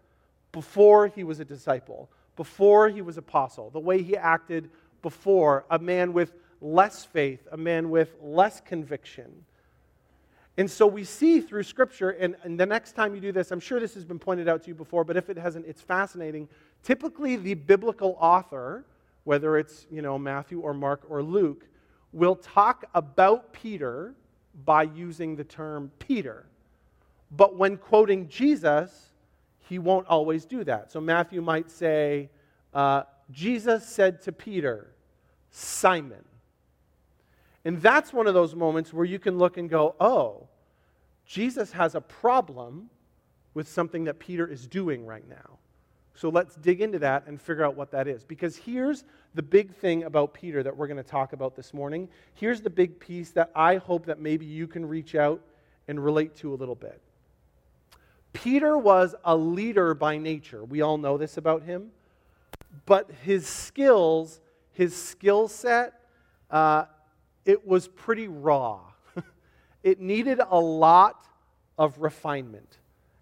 before 0.51 1.07
he 1.07 1.23
was 1.23 1.39
a 1.39 1.45
disciple, 1.45 2.11
before 2.35 2.89
he 2.89 3.01
was 3.01 3.17
apostle, 3.17 3.71
the 3.71 3.79
way 3.79 4.03
he 4.03 4.17
acted 4.17 4.71
before, 5.03 5.67
a 5.71 5.79
man 5.79 6.13
with 6.13 6.33
less 6.61 7.05
faith, 7.05 7.47
a 7.53 7.57
man 7.57 7.91
with 7.91 8.17
less 8.21 8.61
conviction. 8.61 9.45
And 10.57 10.69
so 10.69 10.85
we 10.85 11.05
see 11.05 11.41
through 11.41 11.63
Scripture, 11.63 12.11
and, 12.11 12.35
and, 12.43 12.59
the 12.59 12.67
next 12.67 12.97
time 12.97 13.15
you 13.15 13.21
do 13.21 13.31
this, 13.31 13.53
I'm 13.53 13.61
sure 13.61 13.79
this 13.79 13.95
has 13.95 14.05
been 14.05 14.19
pointed 14.19 14.49
out 14.49 14.65
to 14.65 14.69
you 14.71 14.75
before, 14.75 15.05
but 15.05 15.17
if 15.17 15.31
it 15.31 15.39
hasn't, 15.39 15.65
it's 15.67 15.81
fascinating. 15.81 16.49
Typically, 16.83 17.37
the 17.37 17.55
biblical 17.55 18.17
author, 18.19 18.85
whether 19.23 19.57
it's 19.59 19.87
you 19.93 20.03
know 20.03 20.19
Matthew 20.19 20.59
or 20.59 20.75
Mark 20.75 21.03
or 21.09 21.23
Luke, 21.23 21.65
will 22.13 22.37
talk 22.37 22.85
about 22.95 23.53
Peter 23.53 24.15
by 24.65 24.83
using 24.83 25.37
the 25.37 25.45
term 25.45 25.91
Peter. 25.99 26.47
But 27.31 27.57
when 27.57 27.77
quoting 27.77 28.29
Jesus, 28.29 29.13
he 29.69 29.79
won't 29.79 30.07
always 30.07 30.45
do 30.45 30.65
that. 30.65 30.91
So 30.91 31.01
Matthew 31.01 31.43
might 31.43 31.71
say, 31.71 32.31
uh, 32.73 33.03
Jesus 33.31 33.87
said 33.87 34.23
to 34.23 34.33
Peter, 34.33 34.91
Simon. 35.51 36.25
And 37.65 37.83
that's 37.83 38.13
one 38.13 38.27
of 38.27 38.35
those 38.35 38.55
moments 38.55 38.93
where 38.93 39.05
you 39.05 39.19
can 39.19 39.37
look 39.37 39.59
and 39.59 39.69
go, 39.69 39.95
oh, 40.01 40.49
Jesus 41.27 41.73
has 41.73 41.95
a 41.95 42.01
problem 42.01 42.89
with 43.53 43.69
something 43.69 44.05
that 44.05 44.19
Peter 44.19 44.47
is 44.47 44.67
doing 44.67 45.05
right 45.05 45.29
now. 45.29 45.59
So 46.19 46.31
let's 46.31 46.57
dig 46.57 46.81
into 46.81 46.99
that 46.99 47.29
and 47.29 47.41
figure 47.41 47.65
out 47.65 47.77
what 47.77 47.93
that 47.93 48.09
is. 48.09 48.25
Because 48.25 48.57
here's 48.57 49.05
the 49.37 49.43
big 49.43 49.73
thing 49.73 50.03
about 50.03 50.35
Peter 50.35 50.65
that 50.65 50.77
we're 50.77 50.89
going 50.89 50.97
to 50.97 51.09
talk 51.09 51.33
about 51.33 51.55
this 51.55 51.73
morning. 51.73 52.09
Here's 52.35 52.61
the 52.61 52.71
big 52.71 52.99
piece 52.99 53.31
that 53.31 53.53
I 53.55 53.77
hope 53.77 54.07
that 54.07 54.19
maybe 54.19 54.45
you 54.45 54.67
can 54.67 54.85
reach 54.85 55.15
out 55.15 55.41
and 55.87 56.05
relate 56.05 56.35
to 56.39 56.53
a 56.53 56.57
little 56.57 56.75
bit. 56.75 57.01
Peter 58.33 58.77
was 58.77 59.15
a 59.25 59.37
leader 59.37 59.95
by 59.95 60.19
nature. 60.19 60.65
We 60.65 60.81
all 60.81 60.99
know 60.99 61.19
this 61.19 61.37
about 61.37 61.63
him. 61.63 61.93
But 62.85 63.09
his 63.23 63.47
skills, 63.47 64.41
his 64.73 64.97
skill 64.97 65.47
set, 65.47 66.01
uh, 66.51 66.87
it 67.45 67.65
was 67.65 67.87
pretty 67.87 68.27
raw. 68.27 68.81
it 69.85 70.01
needed 70.01 70.41
a 70.51 70.59
lot 70.59 71.25
of 71.79 72.01
refinement. 72.01 72.79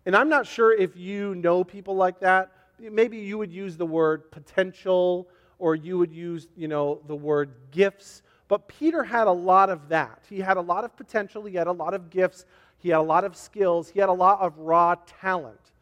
And 0.07 0.17
I'm 0.17 0.31
not 0.31 0.47
sure 0.47 0.73
if 0.73 0.97
you 0.97 1.35
know 1.35 1.63
people 1.63 1.95
like 1.95 2.21
that. 2.21 2.53
Maybe 2.79 3.19
you 3.19 3.39
would 3.39 3.53
use 3.53 3.77
the 3.77 3.87
word 3.87 4.31
potential 4.31 5.29
or 5.59 5.75
you 5.75 5.99
would 5.99 6.13
use, 6.13 6.49
you 6.57 6.69
know, 6.69 7.01
the 7.07 7.17
word 7.17 7.55
gifts. 7.71 8.23
But 8.49 8.69
Peter 8.69 9.03
had 9.03 9.27
a 9.27 9.33
lot 9.33 9.71
of 9.71 9.89
that. 9.89 10.23
He 10.29 10.41
had 10.41 10.57
a 10.57 10.61
lot 10.61 10.85
of 10.85 10.97
potential, 10.97 11.45
he 11.45 11.55
had 11.55 11.67
a 11.67 11.73
lot 11.73 11.95
of 11.95 12.11
gifts, 12.11 12.45
he 12.79 12.91
had 12.91 12.99
a 12.99 13.03
lot 13.03 13.25
of 13.25 13.37
skills, 13.37 13.89
he 13.89 14.01
had 14.01 14.09
a 14.09 14.13
lot 14.13 14.41
of 14.41 14.59
raw 14.59 14.95
talent. 15.21 15.73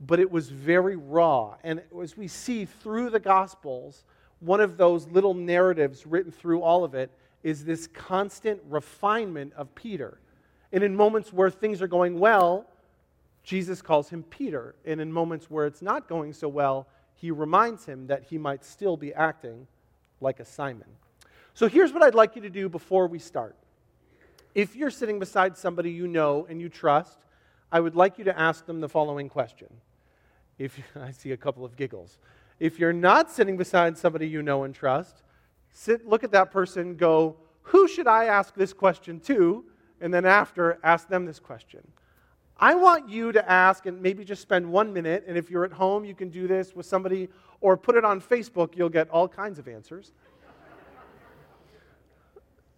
But 0.00 0.20
it 0.20 0.30
was 0.30 0.48
very 0.48 0.96
raw. 0.96 1.56
And 1.62 1.82
as 2.00 2.16
we 2.16 2.28
see 2.28 2.64
through 2.64 3.10
the 3.10 3.20
Gospels, 3.20 4.04
one 4.38 4.60
of 4.60 4.78
those 4.78 5.06
little 5.08 5.34
narratives 5.34 6.06
written 6.06 6.32
through 6.32 6.62
all 6.62 6.84
of 6.84 6.94
it 6.94 7.10
is 7.42 7.64
this 7.64 7.86
constant 7.88 8.60
refinement 8.68 9.52
of 9.54 9.74
Peter. 9.74 10.20
And 10.72 10.82
in 10.82 10.94
moments 10.94 11.32
where 11.32 11.50
things 11.50 11.82
are 11.82 11.88
going 11.88 12.18
well, 12.18 12.66
Jesus 13.42 13.82
calls 13.82 14.10
him 14.10 14.22
Peter. 14.24 14.74
And 14.84 15.00
in 15.00 15.12
moments 15.12 15.50
where 15.50 15.66
it's 15.66 15.82
not 15.82 16.08
going 16.08 16.32
so 16.32 16.48
well, 16.48 16.86
he 17.14 17.30
reminds 17.30 17.84
him 17.84 18.06
that 18.06 18.24
he 18.24 18.38
might 18.38 18.64
still 18.64 18.96
be 18.96 19.12
acting 19.14 19.66
like 20.20 20.40
a 20.40 20.44
Simon. 20.44 20.88
So 21.54 21.68
here's 21.68 21.92
what 21.92 22.02
I'd 22.02 22.14
like 22.14 22.36
you 22.36 22.42
to 22.42 22.50
do 22.50 22.68
before 22.68 23.06
we 23.06 23.18
start. 23.18 23.56
If 24.54 24.74
you're 24.74 24.90
sitting 24.90 25.18
beside 25.18 25.56
somebody 25.56 25.90
you 25.90 26.08
know 26.08 26.46
and 26.48 26.60
you 26.60 26.68
trust, 26.68 27.18
I 27.70 27.80
would 27.80 27.94
like 27.94 28.18
you 28.18 28.24
to 28.24 28.38
ask 28.38 28.66
them 28.66 28.80
the 28.80 28.88
following 28.88 29.28
question. 29.28 29.68
If 30.58 30.78
I 30.96 31.12
see 31.12 31.32
a 31.32 31.36
couple 31.36 31.64
of 31.64 31.76
giggles. 31.76 32.18
If 32.58 32.78
you're 32.78 32.92
not 32.92 33.30
sitting 33.30 33.56
beside 33.56 33.96
somebody 33.96 34.28
you 34.28 34.42
know 34.42 34.64
and 34.64 34.74
trust, 34.74 35.22
sit 35.72 36.06
look 36.06 36.24
at 36.24 36.32
that 36.32 36.50
person, 36.50 36.96
go, 36.96 37.36
"Who 37.62 37.88
should 37.88 38.06
I 38.06 38.26
ask 38.26 38.54
this 38.54 38.72
question 38.72 39.20
to?" 39.20 39.64
and 40.00 40.12
then 40.12 40.24
after 40.24 40.78
ask 40.82 41.08
them 41.08 41.26
this 41.26 41.38
question. 41.38 41.86
I 42.62 42.74
want 42.74 43.08
you 43.08 43.32
to 43.32 43.50
ask 43.50 43.86
and 43.86 44.02
maybe 44.02 44.22
just 44.22 44.42
spend 44.42 44.70
one 44.70 44.92
minute. 44.92 45.24
And 45.26 45.38
if 45.38 45.50
you're 45.50 45.64
at 45.64 45.72
home, 45.72 46.04
you 46.04 46.14
can 46.14 46.28
do 46.28 46.46
this 46.46 46.76
with 46.76 46.84
somebody 46.84 47.30
or 47.62 47.74
put 47.78 47.96
it 47.96 48.04
on 48.04 48.20
Facebook. 48.20 48.76
You'll 48.76 48.90
get 48.90 49.08
all 49.08 49.26
kinds 49.26 49.58
of 49.58 49.66
answers. 49.66 50.12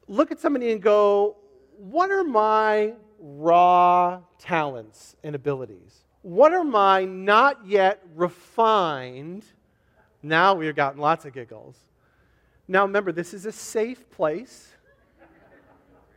Look 0.07 0.31
at 0.31 0.39
somebody 0.39 0.71
and 0.71 0.81
go, 0.81 1.37
What 1.77 2.13
are 2.13 2.23
my 2.23 2.95
raw 3.19 4.21
talents 4.39 5.17
and 5.25 5.35
abilities? 5.35 6.05
What 6.23 6.53
are 6.53 6.65
my 6.65 7.05
not 7.05 7.67
yet 7.67 8.05
refined? 8.15 9.45
Now 10.23 10.55
we've 10.55 10.77
gotten 10.77 11.01
lots 11.01 11.25
of 11.25 11.33
giggles. 11.33 11.77
Now 12.69 12.83
remember, 12.83 13.11
this 13.11 13.35
is 13.35 13.47
a 13.47 13.53
safe 13.53 14.09
place. 14.11 14.69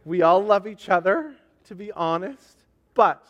We 0.04 0.22
all 0.22 0.44
love 0.44 0.68
each 0.68 0.90
other, 0.90 1.34
to 1.66 1.74
be 1.74 1.92
honest. 1.92 2.64
But 2.94 3.28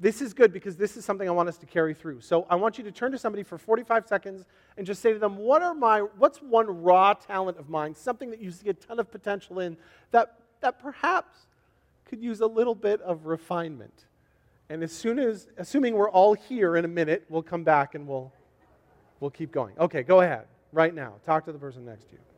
this 0.00 0.22
is 0.22 0.32
good 0.32 0.50
because 0.50 0.76
this 0.76 0.96
is 0.96 1.04
something 1.04 1.28
I 1.28 1.32
want 1.32 1.50
us 1.50 1.58
to 1.58 1.66
carry 1.66 1.92
through. 1.92 2.22
So 2.22 2.46
I 2.48 2.56
want 2.56 2.78
you 2.78 2.84
to 2.84 2.90
turn 2.90 3.12
to 3.12 3.18
somebody 3.18 3.42
for 3.42 3.58
45 3.58 4.08
seconds 4.08 4.46
and 4.78 4.86
just 4.86 5.02
say 5.02 5.12
to 5.12 5.18
them, 5.18 5.36
what 5.36 5.62
are 5.62 5.74
my, 5.74 6.00
what's 6.00 6.38
one 6.38 6.82
raw 6.82 7.12
talent 7.12 7.58
of 7.58 7.68
mine, 7.68 7.94
something 7.94 8.30
that 8.30 8.40
you 8.40 8.50
see 8.50 8.70
a 8.70 8.72
ton 8.72 8.98
of 8.98 9.10
potential 9.10 9.60
in 9.60 9.76
that, 10.10 10.38
that 10.62 10.78
perhaps 10.80 11.46
could 12.06 12.22
use 12.22 12.40
a 12.40 12.46
little 12.46 12.74
bit 12.74 13.02
of 13.02 13.26
refinement. 13.26 14.06
And 14.70 14.82
as 14.82 14.90
soon 14.90 15.18
as, 15.18 15.48
assuming 15.58 15.94
we're 15.94 16.10
all 16.10 16.32
here 16.32 16.76
in 16.76 16.86
a 16.86 16.88
minute, 16.88 17.26
we'll 17.28 17.42
come 17.42 17.62
back 17.62 17.94
and 17.94 18.08
we'll, 18.08 18.32
we'll 19.20 19.30
keep 19.30 19.52
going. 19.52 19.78
Okay, 19.78 20.02
go 20.02 20.22
ahead 20.22 20.46
right 20.72 20.94
now. 20.94 21.14
Talk 21.26 21.44
to 21.44 21.52
the 21.52 21.58
person 21.58 21.84
next 21.84 22.06
to 22.06 22.12
you. 22.12 22.29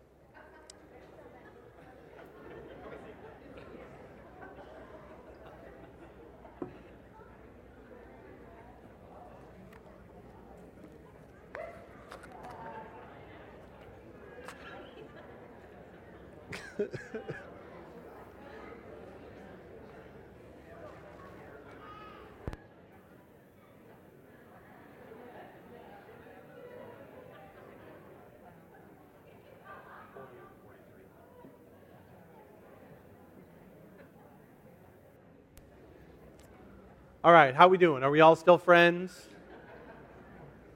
All 37.25 37.33
right, 37.33 37.55
how 37.55 37.67
are 37.67 37.69
we 37.69 37.79
doing? 37.79 38.03
Are 38.03 38.11
we 38.11 38.21
all 38.21 38.35
still 38.35 38.59
friends? 38.59 39.27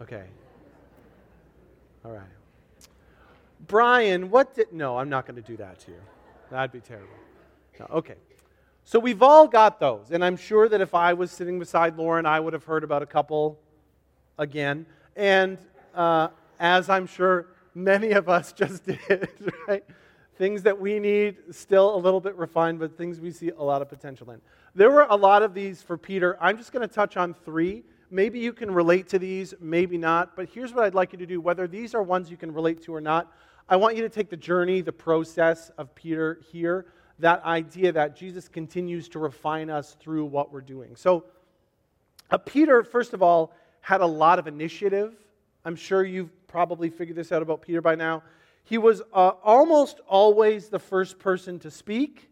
Okay. 0.00 0.24
All 2.04 2.12
right. 2.12 2.22
Brian, 3.66 4.30
what 4.30 4.54
did. 4.54 4.72
No, 4.72 4.98
I'm 4.98 5.08
not 5.08 5.26
going 5.26 5.36
to 5.36 5.46
do 5.46 5.56
that 5.56 5.78
to 5.80 5.92
you. 5.92 6.00
That'd 6.50 6.72
be 6.72 6.80
terrible. 6.80 7.08
No, 7.80 7.86
okay. 7.90 8.14
So 8.84 9.00
we've 9.00 9.22
all 9.22 9.48
got 9.48 9.80
those. 9.80 10.12
And 10.12 10.24
I'm 10.24 10.36
sure 10.36 10.68
that 10.68 10.80
if 10.80 10.94
I 10.94 11.12
was 11.12 11.30
sitting 11.30 11.58
beside 11.58 11.96
Lauren, 11.96 12.24
I 12.24 12.38
would 12.38 12.52
have 12.52 12.64
heard 12.64 12.84
about 12.84 13.02
a 13.02 13.06
couple 13.06 13.58
again. 14.38 14.86
And 15.16 15.58
uh, 15.94 16.28
as 16.60 16.88
I'm 16.88 17.06
sure 17.06 17.48
many 17.74 18.12
of 18.12 18.28
us 18.28 18.52
just 18.56 18.86
did, 18.86 19.28
right? 19.66 19.84
Things 20.36 20.62
that 20.62 20.78
we 20.78 20.98
need 20.98 21.36
still 21.50 21.94
a 21.94 21.98
little 21.98 22.20
bit 22.20 22.36
refined, 22.36 22.78
but 22.78 22.96
things 22.96 23.20
we 23.20 23.30
see 23.30 23.50
a 23.50 23.62
lot 23.62 23.82
of 23.82 23.88
potential 23.88 24.30
in. 24.30 24.40
There 24.74 24.90
were 24.90 25.06
a 25.08 25.16
lot 25.16 25.42
of 25.42 25.54
these 25.54 25.82
for 25.82 25.96
Peter. 25.96 26.36
I'm 26.40 26.58
just 26.58 26.72
going 26.72 26.86
to 26.86 26.94
touch 26.94 27.16
on 27.16 27.34
three. 27.34 27.82
Maybe 28.10 28.38
you 28.38 28.52
can 28.52 28.70
relate 28.70 29.08
to 29.08 29.18
these, 29.18 29.54
maybe 29.60 29.98
not. 29.98 30.36
But 30.36 30.48
here's 30.48 30.72
what 30.72 30.84
I'd 30.84 30.94
like 30.94 31.12
you 31.12 31.18
to 31.18 31.26
do 31.26 31.40
whether 31.40 31.66
these 31.66 31.94
are 31.94 32.02
ones 32.02 32.30
you 32.30 32.36
can 32.36 32.52
relate 32.52 32.82
to 32.82 32.94
or 32.94 33.00
not, 33.00 33.32
I 33.68 33.76
want 33.76 33.96
you 33.96 34.02
to 34.02 34.08
take 34.08 34.30
the 34.30 34.36
journey, 34.36 34.80
the 34.80 34.92
process 34.92 35.70
of 35.76 35.92
Peter 35.96 36.40
here, 36.52 36.86
that 37.18 37.44
idea 37.44 37.90
that 37.92 38.14
Jesus 38.14 38.46
continues 38.46 39.08
to 39.08 39.18
refine 39.18 39.70
us 39.70 39.96
through 39.98 40.26
what 40.26 40.52
we're 40.52 40.60
doing. 40.60 40.94
So, 40.94 41.24
uh, 42.30 42.38
Peter, 42.38 42.84
first 42.84 43.12
of 43.12 43.22
all, 43.22 43.52
had 43.80 44.02
a 44.02 44.06
lot 44.06 44.38
of 44.38 44.46
initiative. 44.46 45.14
I'm 45.64 45.74
sure 45.76 46.04
you've 46.04 46.30
probably 46.46 46.90
figured 46.90 47.16
this 47.16 47.32
out 47.32 47.42
about 47.42 47.62
Peter 47.62 47.80
by 47.80 47.96
now. 47.96 48.22
He 48.62 48.78
was 48.78 49.02
uh, 49.12 49.32
almost 49.42 50.00
always 50.08 50.68
the 50.68 50.78
first 50.78 51.18
person 51.18 51.58
to 51.60 51.70
speak, 51.70 52.28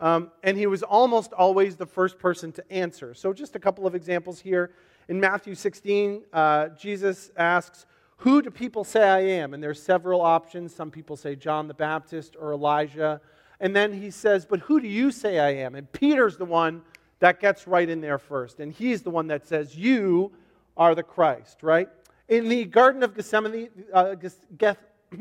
um, 0.00 0.30
and 0.42 0.56
he 0.56 0.66
was 0.66 0.82
almost 0.82 1.32
always 1.34 1.76
the 1.76 1.86
first 1.86 2.18
person 2.18 2.52
to 2.52 2.72
answer. 2.72 3.12
So, 3.12 3.34
just 3.34 3.54
a 3.54 3.58
couple 3.58 3.86
of 3.86 3.94
examples 3.94 4.40
here. 4.40 4.72
In 5.08 5.20
Matthew 5.20 5.54
16, 5.54 6.24
uh, 6.32 6.68
Jesus 6.68 7.30
asks, 7.36 7.86
Who 8.18 8.42
do 8.42 8.50
people 8.50 8.84
say 8.84 9.02
I 9.02 9.20
am? 9.20 9.54
And 9.54 9.62
there's 9.62 9.82
several 9.82 10.20
options. 10.20 10.74
Some 10.74 10.90
people 10.90 11.16
say 11.16 11.36
John 11.36 11.68
the 11.68 11.74
Baptist 11.74 12.36
or 12.38 12.52
Elijah. 12.52 13.20
And 13.60 13.74
then 13.74 13.92
he 13.92 14.10
says, 14.10 14.46
But 14.46 14.60
who 14.60 14.80
do 14.80 14.88
you 14.88 15.10
say 15.10 15.38
I 15.38 15.50
am? 15.64 15.74
And 15.74 15.90
Peter's 15.92 16.36
the 16.36 16.44
one 16.44 16.82
that 17.20 17.40
gets 17.40 17.66
right 17.66 17.88
in 17.88 18.00
there 18.00 18.18
first. 18.18 18.60
And 18.60 18.72
he's 18.72 19.02
the 19.02 19.10
one 19.10 19.26
that 19.28 19.46
says, 19.46 19.76
You 19.76 20.32
are 20.76 20.94
the 20.94 21.02
Christ, 21.02 21.62
right? 21.62 21.88
In 22.28 22.48
the 22.48 22.64
Garden 22.64 23.02
of 23.02 23.14
Gethsemane, 23.14 23.68
uh, 23.92 24.14
Geth, 24.56 24.78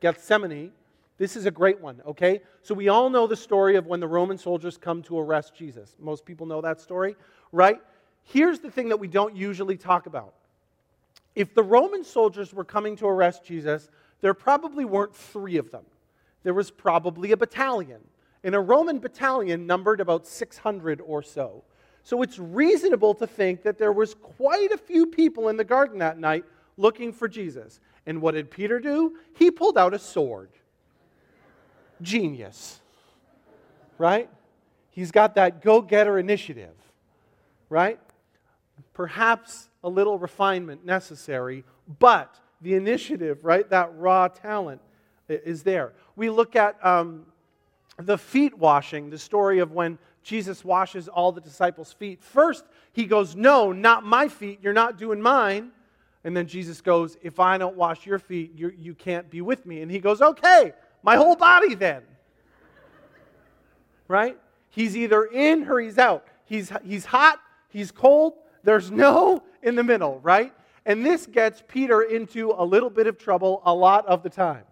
Gethsemane, 0.00 0.72
this 1.16 1.36
is 1.36 1.46
a 1.46 1.50
great 1.50 1.80
one, 1.80 2.02
okay? 2.04 2.42
So 2.62 2.74
we 2.74 2.88
all 2.88 3.08
know 3.08 3.28
the 3.28 3.36
story 3.36 3.76
of 3.76 3.86
when 3.86 4.00
the 4.00 4.08
Roman 4.08 4.36
soldiers 4.36 4.76
come 4.76 5.02
to 5.04 5.18
arrest 5.18 5.54
Jesus. 5.54 5.94
Most 6.00 6.24
people 6.24 6.44
know 6.44 6.60
that 6.60 6.80
story, 6.80 7.14
right? 7.52 7.80
Here's 8.24 8.60
the 8.60 8.70
thing 8.70 8.88
that 8.88 8.98
we 8.98 9.08
don't 9.08 9.36
usually 9.36 9.76
talk 9.76 10.06
about. 10.06 10.34
If 11.34 11.54
the 11.54 11.62
Roman 11.62 12.04
soldiers 12.04 12.52
were 12.52 12.64
coming 12.64 12.96
to 12.96 13.06
arrest 13.06 13.44
Jesus, 13.44 13.90
there 14.20 14.34
probably 14.34 14.84
weren't 14.84 15.14
three 15.14 15.56
of 15.56 15.70
them. 15.70 15.84
There 16.42 16.54
was 16.54 16.70
probably 16.70 17.32
a 17.32 17.36
battalion. 17.36 18.00
And 18.42 18.54
a 18.54 18.60
Roman 18.60 18.98
battalion 18.98 19.66
numbered 19.66 20.00
about 20.00 20.26
600 20.26 21.00
or 21.00 21.22
so. 21.22 21.64
So 22.02 22.20
it's 22.22 22.38
reasonable 22.38 23.14
to 23.14 23.26
think 23.26 23.62
that 23.62 23.78
there 23.78 23.92
was 23.92 24.14
quite 24.14 24.70
a 24.70 24.76
few 24.76 25.06
people 25.06 25.48
in 25.48 25.56
the 25.56 25.64
garden 25.64 25.98
that 25.98 26.18
night 26.18 26.44
looking 26.76 27.12
for 27.12 27.28
Jesus. 27.28 27.80
And 28.06 28.20
what 28.20 28.34
did 28.34 28.50
Peter 28.50 28.78
do? 28.78 29.16
He 29.34 29.50
pulled 29.50 29.78
out 29.78 29.94
a 29.94 29.98
sword. 29.98 30.50
Genius. 32.02 32.80
Right? 33.96 34.28
He's 34.90 35.10
got 35.10 35.34
that 35.36 35.62
go 35.62 35.80
getter 35.80 36.18
initiative. 36.18 36.74
Right? 37.70 37.98
Perhaps 38.94 39.68
a 39.82 39.88
little 39.88 40.18
refinement 40.18 40.84
necessary, 40.84 41.64
but 41.98 42.40
the 42.60 42.74
initiative, 42.74 43.44
right? 43.44 43.68
That 43.68 43.90
raw 43.96 44.28
talent 44.28 44.80
is 45.28 45.62
there. 45.62 45.92
We 46.16 46.30
look 46.30 46.56
at 46.56 46.84
um, 46.84 47.26
the 47.98 48.18
feet 48.18 48.56
washing, 48.56 49.10
the 49.10 49.18
story 49.18 49.58
of 49.58 49.72
when 49.72 49.98
Jesus 50.22 50.64
washes 50.64 51.06
all 51.06 51.32
the 51.32 51.40
disciples' 51.40 51.92
feet. 51.92 52.22
First, 52.22 52.64
he 52.92 53.04
goes, 53.04 53.36
No, 53.36 53.72
not 53.72 54.04
my 54.04 54.28
feet. 54.28 54.58
You're 54.62 54.72
not 54.72 54.96
doing 54.96 55.20
mine. 55.20 55.70
And 56.24 56.34
then 56.34 56.46
Jesus 56.46 56.80
goes, 56.80 57.16
If 57.22 57.38
I 57.38 57.58
don't 57.58 57.76
wash 57.76 58.06
your 58.06 58.18
feet, 58.18 58.52
you, 58.56 58.72
you 58.78 58.94
can't 58.94 59.28
be 59.30 59.42
with 59.42 59.66
me. 59.66 59.82
And 59.82 59.90
he 59.90 59.98
goes, 59.98 60.22
Okay, 60.22 60.72
my 61.02 61.16
whole 61.16 61.36
body 61.36 61.74
then. 61.74 62.02
right? 64.08 64.38
He's 64.70 64.96
either 64.96 65.24
in 65.24 65.68
or 65.68 65.78
he's 65.78 65.98
out. 65.98 66.26
He's, 66.46 66.72
he's 66.82 67.04
hot, 67.04 67.38
he's 67.68 67.90
cold, 67.90 68.34
there's 68.64 68.90
no 68.90 69.42
in 69.62 69.74
the 69.74 69.84
middle, 69.84 70.20
right? 70.20 70.52
And 70.86 71.04
this 71.04 71.26
gets 71.26 71.62
Peter 71.66 72.02
into 72.02 72.52
a 72.56 72.64
little 72.64 72.90
bit 72.90 73.06
of 73.06 73.18
trouble 73.18 73.62
a 73.64 73.72
lot 73.72 74.06
of 74.06 74.22
the 74.22 74.30
time. 74.30 74.64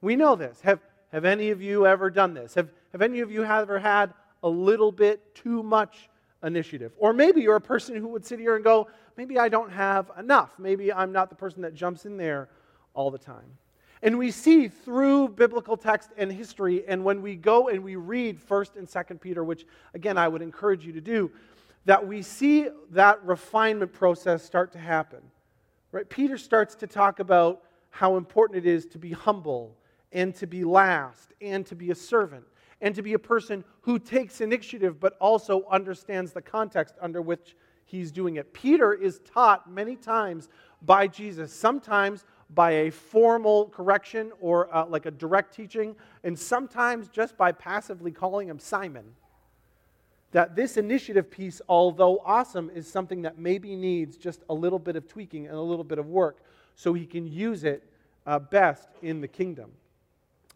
We 0.00 0.16
know 0.16 0.36
this. 0.36 0.60
Have, 0.62 0.80
have 1.12 1.24
any 1.24 1.50
of 1.50 1.60
you 1.60 1.86
ever 1.86 2.10
done 2.10 2.32
this? 2.34 2.54
Have, 2.54 2.70
have 2.92 3.02
any 3.02 3.20
of 3.20 3.30
you 3.30 3.44
ever 3.44 3.78
had 3.78 4.14
a 4.42 4.48
little 4.48 4.92
bit 4.92 5.34
too 5.34 5.62
much 5.62 6.08
initiative? 6.42 6.92
Or 6.98 7.12
maybe 7.12 7.42
you're 7.42 7.56
a 7.56 7.60
person 7.60 7.96
who 7.96 8.08
would 8.08 8.24
sit 8.24 8.38
here 8.38 8.54
and 8.54 8.64
go, 8.64 8.88
maybe 9.16 9.38
I 9.38 9.48
don't 9.48 9.70
have 9.70 10.10
enough. 10.18 10.50
Maybe 10.58 10.92
I'm 10.92 11.12
not 11.12 11.28
the 11.28 11.36
person 11.36 11.62
that 11.62 11.74
jumps 11.74 12.06
in 12.06 12.16
there 12.16 12.48
all 12.94 13.10
the 13.10 13.18
time. 13.18 13.58
And 14.02 14.18
we 14.18 14.30
see 14.30 14.68
through 14.68 15.28
biblical 15.28 15.76
text 15.76 16.10
and 16.16 16.32
history, 16.32 16.84
and 16.88 17.04
when 17.04 17.20
we 17.20 17.36
go 17.36 17.68
and 17.68 17.84
we 17.84 17.96
read 17.96 18.40
1st 18.40 18.76
and 18.76 18.88
2nd 18.88 19.20
Peter, 19.20 19.44
which 19.44 19.66
again 19.92 20.16
I 20.16 20.26
would 20.26 20.40
encourage 20.40 20.86
you 20.86 20.94
to 20.94 21.02
do, 21.02 21.30
that 21.90 22.06
we 22.06 22.22
see 22.22 22.68
that 22.92 23.20
refinement 23.24 23.92
process 23.92 24.44
start 24.44 24.70
to 24.70 24.78
happen. 24.78 25.18
Right? 25.90 26.08
Peter 26.08 26.38
starts 26.38 26.76
to 26.76 26.86
talk 26.86 27.18
about 27.18 27.64
how 27.90 28.16
important 28.16 28.64
it 28.64 28.70
is 28.70 28.86
to 28.86 28.98
be 29.00 29.10
humble 29.10 29.76
and 30.12 30.32
to 30.36 30.46
be 30.46 30.62
last 30.62 31.32
and 31.40 31.66
to 31.66 31.74
be 31.74 31.90
a 31.90 31.94
servant 31.96 32.44
and 32.80 32.94
to 32.94 33.02
be 33.02 33.14
a 33.14 33.18
person 33.18 33.64
who 33.80 33.98
takes 33.98 34.40
initiative 34.40 35.00
but 35.00 35.16
also 35.20 35.66
understands 35.68 36.32
the 36.32 36.40
context 36.40 36.94
under 37.02 37.20
which 37.20 37.56
he's 37.86 38.12
doing 38.12 38.36
it. 38.36 38.54
Peter 38.54 38.92
is 38.92 39.18
taught 39.24 39.68
many 39.68 39.96
times 39.96 40.48
by 40.82 41.08
Jesus, 41.08 41.52
sometimes 41.52 42.24
by 42.50 42.70
a 42.70 42.90
formal 42.90 43.66
correction 43.66 44.30
or 44.40 44.72
uh, 44.72 44.86
like 44.86 45.06
a 45.06 45.10
direct 45.10 45.52
teaching, 45.52 45.96
and 46.22 46.38
sometimes 46.38 47.08
just 47.08 47.36
by 47.36 47.50
passively 47.50 48.12
calling 48.12 48.46
him 48.46 48.60
Simon. 48.60 49.06
That 50.32 50.54
this 50.54 50.76
initiative 50.76 51.30
piece, 51.30 51.60
although 51.68 52.20
awesome, 52.24 52.70
is 52.74 52.86
something 52.86 53.22
that 53.22 53.38
maybe 53.38 53.74
needs 53.74 54.16
just 54.16 54.42
a 54.48 54.54
little 54.54 54.78
bit 54.78 54.96
of 54.96 55.08
tweaking 55.08 55.46
and 55.46 55.56
a 55.56 55.60
little 55.60 55.84
bit 55.84 55.98
of 55.98 56.06
work 56.06 56.38
so 56.76 56.94
he 56.94 57.06
can 57.06 57.26
use 57.26 57.64
it 57.64 57.82
uh, 58.26 58.38
best 58.38 58.88
in 59.02 59.20
the 59.20 59.28
kingdom. 59.28 59.72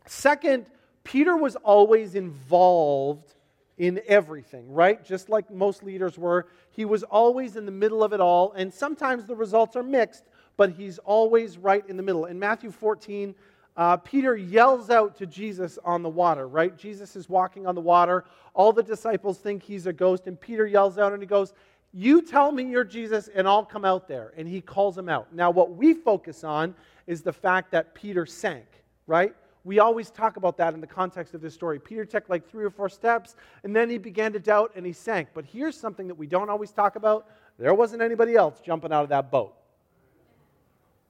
Second, 0.07 0.67
Peter 1.03 1.37
was 1.37 1.57
always 1.57 2.15
involved 2.15 3.35
in 3.77 4.01
everything, 4.07 4.73
right? 4.73 5.05
Just 5.05 5.29
like 5.29 5.51
most 5.51 5.83
leaders 5.83 6.17
were. 6.17 6.47
He 6.71 6.85
was 6.85 7.03
always 7.03 7.57
in 7.57 7.67
the 7.67 7.73
middle 7.73 8.05
of 8.05 8.13
it 8.13 8.21
all, 8.21 8.53
and 8.53 8.73
sometimes 8.73 9.27
the 9.27 9.35
results 9.35 9.77
are 9.77 9.83
mixed, 9.83 10.25
but 10.57 10.71
he's 10.71 10.99
always 10.99 11.59
right 11.59 11.85
in 11.89 11.97
the 11.97 12.03
middle. 12.03 12.27
In 12.27 12.39
Matthew 12.39 12.71
14, 12.71 13.35
uh, 13.77 13.97
Peter 13.99 14.37
yells 14.37 14.91
out 14.91 15.17
to 15.17 15.27
Jesus 15.27 15.79
on 15.85 16.03
the 16.03 16.09
water, 16.09 16.47
right? 16.47 16.77
Jesus 16.77 17.17
is 17.17 17.29
walking 17.29 17.67
on 17.67 17.75
the 17.75 17.81
water. 17.81 18.25
All 18.55 18.73
the 18.73 18.83
disciples 18.83 19.39
think 19.39 19.63
he's 19.63 19.87
a 19.87 19.93
ghost, 19.93 20.27
and 20.27 20.41
Peter 20.41 20.67
yells 20.67 20.99
out 20.99 21.13
and 21.13 21.21
he 21.21 21.27
goes, 21.27 21.53
You 21.93 22.23
tell 22.23 22.53
me 22.53 22.65
you're 22.65 22.85
Jesus, 22.85 23.29
and 23.35 23.49
I'll 23.49 23.65
come 23.65 23.85
out 23.85 24.07
there. 24.07 24.33
And 24.37 24.47
he 24.47 24.61
calls 24.61 24.97
him 24.97 25.09
out. 25.09 25.33
Now, 25.33 25.51
what 25.51 25.75
we 25.75 25.95
focus 25.95 26.45
on 26.45 26.75
is 27.07 27.23
the 27.23 27.33
fact 27.33 27.73
that 27.73 27.95
Peter 27.95 28.27
sank, 28.27 28.67
right? 29.07 29.35
we 29.65 29.79
always 29.79 30.11
talk 30.11 30.37
about 30.37 30.59
that 30.59 30.75
in 30.75 30.81
the 30.81 30.87
context 30.87 31.35
of 31.35 31.41
this 31.41 31.55
story. 31.55 31.79
Peter 31.79 32.05
took 32.05 32.29
like 32.29 32.49
three 32.49 32.65
or 32.65 32.71
four 32.71 32.89
steps, 32.89 33.35
and 33.65 33.75
then 33.75 33.89
he 33.89 33.97
began 33.97 34.33
to 34.35 34.39
doubt 34.39 34.73
and 34.77 34.85
he 34.85 34.93
sank. 34.93 35.29
But 35.33 35.47
here's 35.47 35.77
something 35.77 36.07
that 36.07 36.15
we 36.15 36.27
don't 36.27 36.51
always 36.51 36.71
talk 36.71 36.97
about 36.97 37.27
there 37.57 37.73
wasn't 37.73 38.03
anybody 38.03 38.35
else 38.35 38.61
jumping 38.61 38.93
out 38.93 39.05
of 39.05 39.09
that 39.11 39.31
boat, 39.31 39.55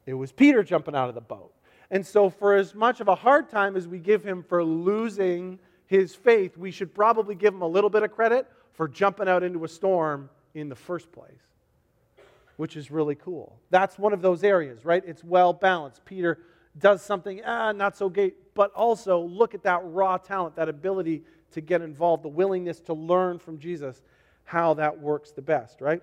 it 0.07 0.15
was 0.15 0.33
Peter 0.33 0.63
jumping 0.63 0.95
out 0.95 1.09
of 1.09 1.15
the 1.15 1.21
boat. 1.21 1.53
And 1.91 2.07
so, 2.07 2.31
for 2.31 2.55
as 2.55 2.75
much 2.75 3.01
of 3.01 3.09
a 3.09 3.15
hard 3.15 3.49
time 3.51 3.77
as 3.77 3.87
we 3.87 3.99
give 3.99 4.25
him 4.25 4.43
for 4.43 4.65
losing 4.65 5.59
his 5.87 6.15
faith, 6.15 6.57
we 6.57 6.71
should 6.71 6.95
probably 6.95 7.35
give 7.35 7.55
him 7.55 7.63
a 7.63 7.69
little 7.69 7.91
bit 7.91 8.03
of 8.03 8.13
credit 8.13 8.47
for 8.73 8.89
jumping 8.89 9.29
out 9.29 9.43
into 9.43 9.65
a 9.65 9.69
storm 9.69 10.31
in 10.55 10.69
the 10.69 10.75
first 10.75 11.13
place, 11.13 11.43
which 12.57 12.77
is 12.77 12.91
really 12.91 13.15
cool. 13.15 13.59
That's 13.71 13.99
one 13.99 14.13
of 14.13 14.23
those 14.23 14.43
areas, 14.43 14.85
right? 14.85 15.03
It's 15.07 15.23
well 15.23 15.53
balanced. 15.53 16.05
Peter 16.05 16.39
does 16.79 17.03
something, 17.03 17.43
ah, 17.45 17.73
not 17.73 17.97
so 17.97 18.09
great, 18.09 18.55
but 18.55 18.73
also 18.73 19.21
look 19.21 19.55
at 19.55 19.63
that 19.63 19.81
raw 19.85 20.17
talent, 20.17 20.57
that 20.57 20.69
ability 20.69 21.23
to 21.53 21.61
get 21.61 21.83
involved, 21.83 22.25
the 22.25 22.29
willingness 22.29 22.81
to 22.81 22.95
learn 22.95 23.39
from 23.39 23.59
Jesus 23.59 24.03
how 24.45 24.75
that 24.75 25.01
works 25.01 25.31
the 25.31 25.43
best, 25.43 25.81
right? 25.81 26.03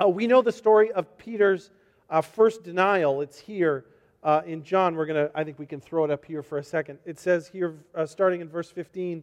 Uh, 0.00 0.08
we 0.08 0.26
know 0.26 0.42
the 0.42 0.52
story 0.52 0.92
of 0.92 1.16
Peter's 1.18 1.70
uh, 2.10 2.20
first 2.20 2.62
denial. 2.62 3.20
It's 3.20 3.38
here 3.38 3.86
uh, 4.22 4.42
in 4.46 4.62
John. 4.62 4.94
We're 4.94 5.06
going 5.06 5.26
to, 5.26 5.30
I 5.34 5.44
think 5.44 5.58
we 5.58 5.66
can 5.66 5.80
throw 5.80 6.04
it 6.04 6.10
up 6.10 6.24
here 6.24 6.42
for 6.42 6.58
a 6.58 6.64
second. 6.64 6.98
It 7.04 7.18
says 7.18 7.48
here, 7.48 7.76
uh, 7.94 8.06
starting 8.06 8.40
in 8.40 8.48
verse 8.48 8.70
15 8.70 9.22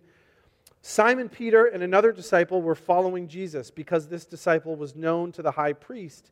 Simon 0.88 1.30
Peter 1.30 1.66
and 1.66 1.82
another 1.82 2.12
disciple 2.12 2.62
were 2.62 2.76
following 2.76 3.28
Jesus 3.28 3.72
because 3.72 4.08
this 4.08 4.24
disciple 4.24 4.76
was 4.76 4.96
known 4.96 5.32
to 5.32 5.42
the 5.42 5.50
high 5.50 5.74
priest. 5.74 6.30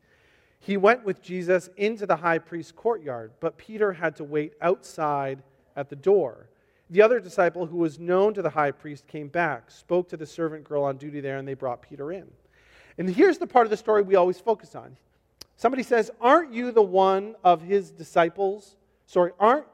He 0.59 0.77
went 0.77 1.03
with 1.03 1.23
Jesus 1.23 1.71
into 1.75 2.05
the 2.05 2.17
high 2.17 2.37
priest's 2.37 2.71
courtyard, 2.71 3.31
but 3.39 3.57
Peter 3.57 3.93
had 3.93 4.15
to 4.17 4.23
wait 4.23 4.53
outside 4.61 5.41
at 5.75 5.89
the 5.89 5.95
door. 5.95 6.49
The 6.91 7.01
other 7.01 7.19
disciple, 7.19 7.65
who 7.65 7.77
was 7.77 7.97
known 7.97 8.35
to 8.35 8.43
the 8.43 8.49
high 8.51 8.69
priest, 8.69 9.07
came 9.07 9.27
back, 9.27 9.71
spoke 9.71 10.07
to 10.09 10.17
the 10.17 10.25
servant 10.27 10.63
girl 10.63 10.83
on 10.83 10.97
duty 10.97 11.19
there, 11.19 11.39
and 11.39 11.47
they 11.47 11.55
brought 11.55 11.81
Peter 11.81 12.11
in. 12.11 12.29
And 12.99 13.09
here's 13.09 13.39
the 13.39 13.47
part 13.47 13.65
of 13.65 13.71
the 13.71 13.77
story 13.77 14.03
we 14.03 14.15
always 14.15 14.39
focus 14.39 14.75
on. 14.75 14.95
Somebody 15.57 15.83
says, 15.83 16.11
Aren't 16.19 16.53
you 16.53 16.71
the 16.71 16.81
one 16.81 17.35
of 17.43 17.61
his 17.61 17.91
disciples? 17.91 18.75
Sorry, 19.05 19.31
aren't 19.39 19.65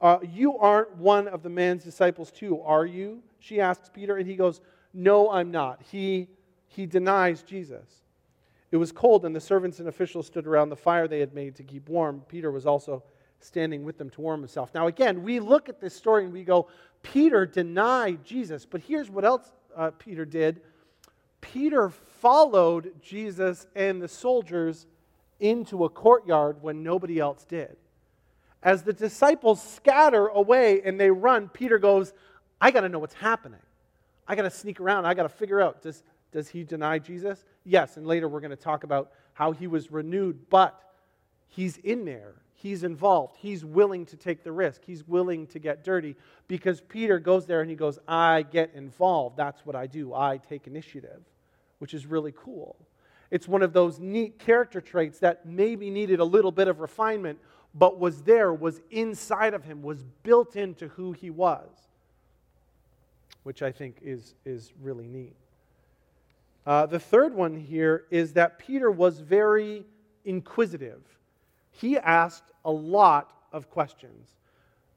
uh, 0.00 0.18
you 0.22 0.58
aren't 0.58 0.94
one 0.96 1.28
of 1.28 1.42
the 1.42 1.48
man's 1.48 1.82
disciples 1.82 2.30
too, 2.30 2.60
are 2.60 2.84
you? 2.84 3.22
She 3.38 3.60
asks 3.60 3.88
Peter, 3.88 4.16
and 4.16 4.26
he 4.26 4.36
goes, 4.36 4.60
No, 4.92 5.30
I'm 5.30 5.50
not. 5.50 5.80
He, 5.90 6.28
he 6.66 6.86
denies 6.86 7.42
Jesus. 7.42 8.02
It 8.70 8.76
was 8.76 8.92
cold, 8.92 9.24
and 9.24 9.34
the 9.34 9.40
servants 9.40 9.78
and 9.78 9.88
officials 9.88 10.26
stood 10.26 10.46
around 10.46 10.68
the 10.68 10.76
fire 10.76 11.06
they 11.06 11.20
had 11.20 11.32
made 11.32 11.54
to 11.56 11.62
keep 11.62 11.88
warm. 11.88 12.22
Peter 12.28 12.50
was 12.50 12.66
also 12.66 13.02
standing 13.40 13.84
with 13.84 13.98
them 13.98 14.10
to 14.10 14.20
warm 14.20 14.40
himself. 14.40 14.74
Now, 14.74 14.88
again, 14.88 15.22
we 15.22 15.38
look 15.38 15.68
at 15.68 15.80
this 15.80 15.94
story 15.94 16.24
and 16.24 16.32
we 16.32 16.44
go, 16.44 16.68
Peter 17.02 17.46
denied 17.46 18.24
Jesus. 18.24 18.66
But 18.66 18.80
here's 18.80 19.10
what 19.10 19.24
else 19.24 19.52
uh, 19.76 19.90
Peter 19.98 20.24
did 20.24 20.60
Peter 21.40 21.90
followed 21.90 22.92
Jesus 23.00 23.66
and 23.74 24.02
the 24.02 24.08
soldiers 24.08 24.86
into 25.44 25.84
a 25.84 25.88
courtyard 25.88 26.62
when 26.62 26.82
nobody 26.82 27.20
else 27.20 27.44
did. 27.44 27.76
As 28.62 28.82
the 28.82 28.94
disciples 28.94 29.62
scatter 29.62 30.28
away 30.28 30.80
and 30.82 30.98
they 30.98 31.10
run, 31.10 31.48
Peter 31.50 31.78
goes, 31.78 32.14
I 32.60 32.70
got 32.70 32.80
to 32.80 32.88
know 32.88 32.98
what's 32.98 33.14
happening. 33.14 33.60
I 34.26 34.36
got 34.36 34.42
to 34.42 34.50
sneak 34.50 34.80
around. 34.80 35.04
I 35.04 35.12
got 35.12 35.24
to 35.24 35.28
figure 35.28 35.60
out 35.60 35.82
does, 35.82 36.02
Does 36.32 36.48
he 36.48 36.64
deny 36.64 36.98
Jesus? 36.98 37.44
Yes, 37.64 37.98
and 37.98 38.06
later 38.06 38.26
we're 38.26 38.40
going 38.40 38.50
to 38.50 38.56
talk 38.56 38.84
about 38.84 39.12
how 39.34 39.52
he 39.52 39.66
was 39.66 39.92
renewed, 39.92 40.48
but 40.48 40.80
he's 41.48 41.76
in 41.78 42.06
there. 42.06 42.34
He's 42.54 42.82
involved. 42.82 43.36
He's 43.36 43.62
willing 43.62 44.06
to 44.06 44.16
take 44.16 44.42
the 44.42 44.52
risk. 44.52 44.80
He's 44.86 45.06
willing 45.06 45.46
to 45.48 45.58
get 45.58 45.84
dirty 45.84 46.16
because 46.48 46.80
Peter 46.80 47.18
goes 47.18 47.44
there 47.44 47.60
and 47.60 47.68
he 47.68 47.76
goes, 47.76 47.98
I 48.08 48.46
get 48.50 48.70
involved. 48.74 49.36
That's 49.36 49.66
what 49.66 49.76
I 49.76 49.86
do. 49.86 50.14
I 50.14 50.38
take 50.38 50.66
initiative, 50.66 51.20
which 51.80 51.92
is 51.92 52.06
really 52.06 52.32
cool. 52.34 52.76
It's 53.34 53.48
one 53.48 53.62
of 53.62 53.72
those 53.72 53.98
neat 53.98 54.38
character 54.38 54.80
traits 54.80 55.18
that 55.18 55.44
maybe 55.44 55.90
needed 55.90 56.20
a 56.20 56.24
little 56.24 56.52
bit 56.52 56.68
of 56.68 56.78
refinement, 56.78 57.40
but 57.74 57.98
was 57.98 58.22
there, 58.22 58.54
was 58.54 58.80
inside 58.92 59.54
of 59.54 59.64
him, 59.64 59.82
was 59.82 60.04
built 60.22 60.54
into 60.54 60.86
who 60.86 61.10
he 61.10 61.30
was, 61.30 61.68
which 63.42 63.60
I 63.60 63.72
think 63.72 63.96
is, 64.02 64.36
is 64.44 64.72
really 64.80 65.08
neat. 65.08 65.34
Uh, 66.64 66.86
the 66.86 67.00
third 67.00 67.34
one 67.34 67.58
here 67.58 68.04
is 68.08 68.34
that 68.34 68.60
Peter 68.60 68.88
was 68.88 69.18
very 69.18 69.84
inquisitive. 70.24 71.02
He 71.72 71.98
asked 71.98 72.52
a 72.64 72.70
lot 72.70 73.32
of 73.52 73.68
questions. 73.68 74.28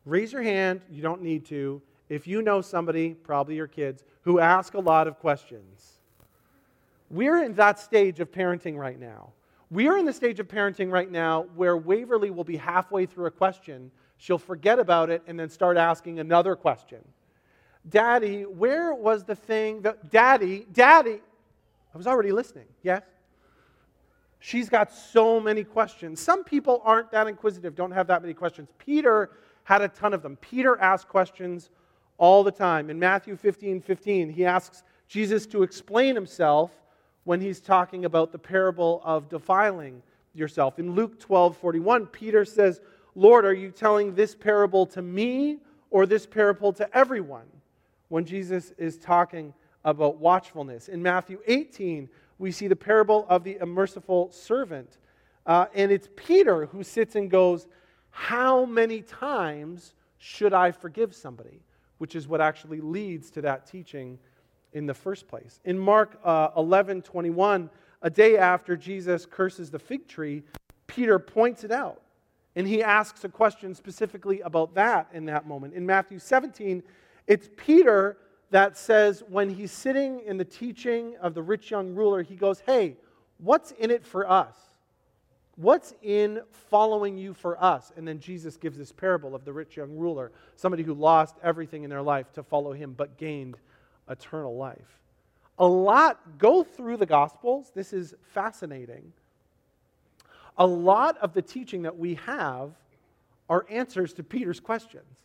Raise 0.06 0.32
your 0.32 0.43
hand, 0.43 0.82
you 0.91 1.02
don't 1.02 1.23
need 1.23 1.43
to, 1.47 1.82
if 2.08 2.28
you 2.28 2.43
know 2.43 2.62
somebody, 2.62 3.15
probably 3.15 3.56
your 3.56 3.65
kids, 3.65 4.04
who 4.21 4.39
ask 4.39 4.76
a 4.76 4.80
lot 4.80 5.08
of 5.08 5.17
questions. 5.17 5.96
We're 7.10 7.43
in 7.43 7.54
that 7.56 7.80
stage 7.80 8.20
of 8.20 8.32
parenting 8.32 8.78
right 8.78 9.00
now. 9.00 9.32
We 9.70 9.88
are 9.88 9.98
in 9.98 10.06
the 10.06 10.13
stage 10.13 10.39
of 10.39 10.48
parenting 10.48 10.91
right 10.91 11.12
now 11.12 11.46
where 11.56 11.78
Waverly 11.78 12.32
will 12.32 12.43
be 12.43 12.58
halfway 12.58 13.06
through 13.06 13.26
a 13.26 13.32
question, 13.32 13.91
she'll 14.17 14.38
forget 14.38 14.80
about 14.80 15.10
it, 15.10 15.22
and 15.28 15.39
then 15.39 15.50
start 15.50 15.78
asking 15.78 16.20
another 16.20 16.56
question. 16.56 17.00
Daddy, 17.89 18.43
where 18.43 18.93
was 18.93 19.24
the 19.24 19.36
thing 19.36 19.82
that, 19.82 20.10
Daddy, 20.10 20.67
Daddy, 20.74 21.20
I 21.93 21.98
was 21.98 22.08
already 22.08 22.32
listening. 22.32 22.65
Yes? 22.84 23.04
She's 24.39 24.70
got 24.70 24.91
so 24.91 25.39
many 25.39 25.63
questions. 25.63 26.20
Some 26.22 26.43
people 26.43 26.82
aren't 26.84 27.12
that 27.12 27.28
inquisitive, 27.28 27.76
don't 27.76 27.91
have 27.91 28.08
that 28.08 28.22
many 28.22 28.34
questions. 28.34 28.70
Peter 28.78 29.32
had 29.63 29.82
a 29.82 29.88
ton 29.88 30.13
of 30.13 30.22
them. 30.22 30.38
Peter 30.38 30.80
asked 30.80 31.08
questions 31.08 31.70
all 32.17 32.43
the 32.43 32.52
time. 32.52 32.89
In 32.89 33.00
Matthew 33.00 33.36
15 33.36 33.82
15, 33.82 34.30
he 34.30 34.46
asks 34.46 34.84
Jesus 35.08 35.46
to 35.48 35.63
explain 35.63 36.15
himself 36.15 36.72
when 37.27 37.41
he's 37.41 37.59
talking 37.59 38.05
about 38.05 38.31
the 38.31 38.39
parable 38.39 39.01
of 39.03 39.27
defiling 39.27 40.01
yourself. 40.33 40.79
In 40.79 40.95
Luke 40.95 41.19
12 41.19 41.57
41, 41.57 42.05
Peter 42.05 42.45
says, 42.45 42.79
Lord, 43.15 43.43
are 43.43 43.53
you 43.53 43.69
telling 43.69 44.15
this 44.15 44.33
parable 44.33 44.85
to 44.85 45.01
me 45.01 45.57
or 45.89 46.05
this 46.05 46.25
parable 46.25 46.71
to 46.71 46.97
everyone? 46.97 47.47
When 48.07 48.23
Jesus 48.23 48.71
is 48.77 48.97
talking 48.97 49.53
about 49.83 50.19
watchfulness. 50.19 50.87
In 50.87 51.03
Matthew 51.03 51.41
18, 51.45 52.07
we 52.39 52.49
see 52.49 52.69
the 52.69 52.77
parable 52.77 53.25
of 53.27 53.43
the 53.43 53.57
unmerciful 53.57 54.31
servant. 54.31 54.97
Uh, 55.45 55.65
and 55.73 55.91
it's 55.91 56.07
Peter 56.15 56.67
who 56.67 56.81
sits 56.81 57.17
and 57.17 57.29
goes, 57.29 57.67
How 58.09 58.63
many 58.63 59.01
times 59.01 59.95
should 60.17 60.53
I 60.53 60.71
forgive 60.71 61.13
somebody? 61.13 61.59
Which 61.97 62.15
is 62.15 62.25
what 62.25 62.39
actually 62.39 62.79
leads 62.79 63.29
to 63.31 63.41
that 63.41 63.65
teaching 63.65 64.17
in 64.73 64.86
the 64.86 64.93
first 64.93 65.27
place. 65.27 65.60
In 65.65 65.77
Mark 65.77 66.19
uh, 66.23 66.49
11 66.58 67.01
21, 67.01 67.69
a 68.01 68.10
day 68.10 68.38
after 68.38 68.75
Jesus 68.75 69.25
curses 69.25 69.71
the 69.71 69.80
fig 69.80 70.08
tree, 70.08 70.43
Peter 70.86 71.19
points 71.19 71.63
it 71.63 71.71
out. 71.71 72.01
And 72.56 72.67
he 72.67 72.82
asks 72.82 73.23
a 73.23 73.30
question 73.30 73.75
specifically 73.75 74.41
about 74.41 74.73
that 74.75 75.08
in 75.13 75.25
that 75.25 75.45
moment. 75.45 75.73
In 75.73 75.86
Matthew 75.86 76.17
17, 76.17 76.82
it's 77.27 77.49
Peter 77.56 78.17
that 78.49 78.77
says 78.77 79.23
when 79.30 79.49
he's 79.49 79.71
sitting 79.71 80.21
in 80.25 80.38
the 80.38 80.45
teaching 80.45 81.15
of 81.21 81.34
the 81.34 81.43
rich 81.43 81.69
young 81.69 81.93
ruler, 81.93 82.23
he 82.23 82.36
goes, 82.36 82.62
Hey, 82.62 82.97
what's 83.38 83.71
in 83.71 83.91
it 83.91 84.06
for 84.06 84.30
us? 84.30 84.56
What's 85.56 85.93
in 86.03 86.41
following 86.69 87.17
you 87.17 87.34
for 87.34 87.62
us? 87.63 87.91
And 87.97 88.08
then 88.08 88.19
Jesus 88.19 88.58
gives 88.58 88.77
this 88.77 88.91
parable 88.91 89.34
of 89.34 89.43
the 89.43 89.51
rich 89.51 89.75
young 89.75 89.97
ruler, 89.97 90.32
somebody 90.56 90.84
who 90.84 90.93
lost 90.93 91.36
everything 91.43 91.84
in 91.84 91.89
their 91.89 92.01
life 92.01 92.32
to 92.34 92.43
follow 92.43 92.73
him 92.73 92.93
but 92.95 93.17
gained 93.17 93.58
eternal 94.10 94.56
life. 94.56 95.02
A 95.60 95.67
lot 95.67 96.38
go 96.38 96.63
through 96.63 96.98
the 96.98 97.06
Gospels. 97.06 97.72
This 97.74 97.93
is 97.93 98.13
fascinating. 98.22 99.12
A 100.58 100.65
lot 100.65 101.17
of 101.17 101.34
the 101.34 101.41
teaching 101.41 101.84
that 101.84 101.98
we 101.98 102.15
have 102.15 102.72
are 103.50 103.65
answers 103.70 104.13
to 104.13 104.24
Peter's 104.24 104.60
questions. 104.60 105.24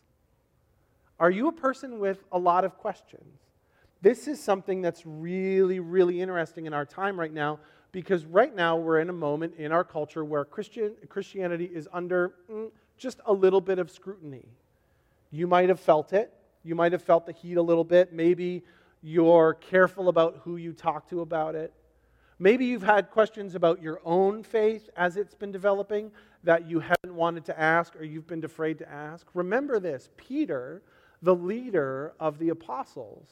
Are 1.19 1.31
you 1.31 1.47
a 1.47 1.51
person 1.51 1.99
with 1.99 2.23
a 2.31 2.39
lot 2.39 2.65
of 2.65 2.77
questions? 2.77 3.39
This 4.01 4.27
is 4.27 4.41
something 4.41 4.81
that's 4.81 5.03
really, 5.05 5.79
really 5.79 6.21
interesting 6.21 6.65
in 6.65 6.73
our 6.73 6.85
time 6.85 7.19
right 7.19 7.31
now 7.31 7.59
because 7.91 8.25
right 8.25 8.53
now 8.53 8.75
we're 8.75 8.99
in 8.99 9.09
a 9.09 9.13
moment 9.13 9.53
in 9.57 9.71
our 9.71 9.83
culture 9.83 10.25
where 10.25 10.43
Christian, 10.43 10.93
Christianity 11.07 11.69
is 11.73 11.87
under 11.93 12.33
mm, 12.51 12.69
just 12.97 13.21
a 13.25 13.31
little 13.31 13.61
bit 13.61 13.79
of 13.79 13.89
scrutiny. 13.89 14.45
You 15.31 15.47
might 15.47 15.69
have 15.69 15.79
felt 15.79 16.11
it. 16.11 16.33
You 16.63 16.75
might 16.75 16.91
have 16.91 17.01
felt 17.01 17.25
the 17.25 17.33
heat 17.33 17.57
a 17.57 17.61
little 17.61 17.83
bit. 17.83 18.13
Maybe 18.13 18.63
you're 19.01 19.55
careful 19.55 20.09
about 20.09 20.41
who 20.43 20.57
you 20.57 20.73
talk 20.73 21.09
to 21.09 21.21
about 21.21 21.55
it. 21.55 21.73
Maybe 22.39 22.65
you've 22.65 22.83
had 22.83 23.11
questions 23.11 23.55
about 23.55 23.81
your 23.81 24.01
own 24.03 24.43
faith 24.43 24.89
as 24.97 25.17
it's 25.17 25.35
been 25.35 25.51
developing 25.51 26.11
that 26.43 26.67
you 26.67 26.79
haven't 26.79 27.15
wanted 27.15 27.45
to 27.45 27.59
ask 27.59 27.95
or 27.95 28.03
you've 28.03 28.27
been 28.27 28.43
afraid 28.43 28.79
to 28.79 28.89
ask. 28.91 29.27
Remember 29.33 29.79
this 29.79 30.09
Peter 30.17 30.81
the 31.23 31.33
leader 31.33 32.13
of 32.19 32.37
the 32.37 32.49
apostles, 32.49 33.27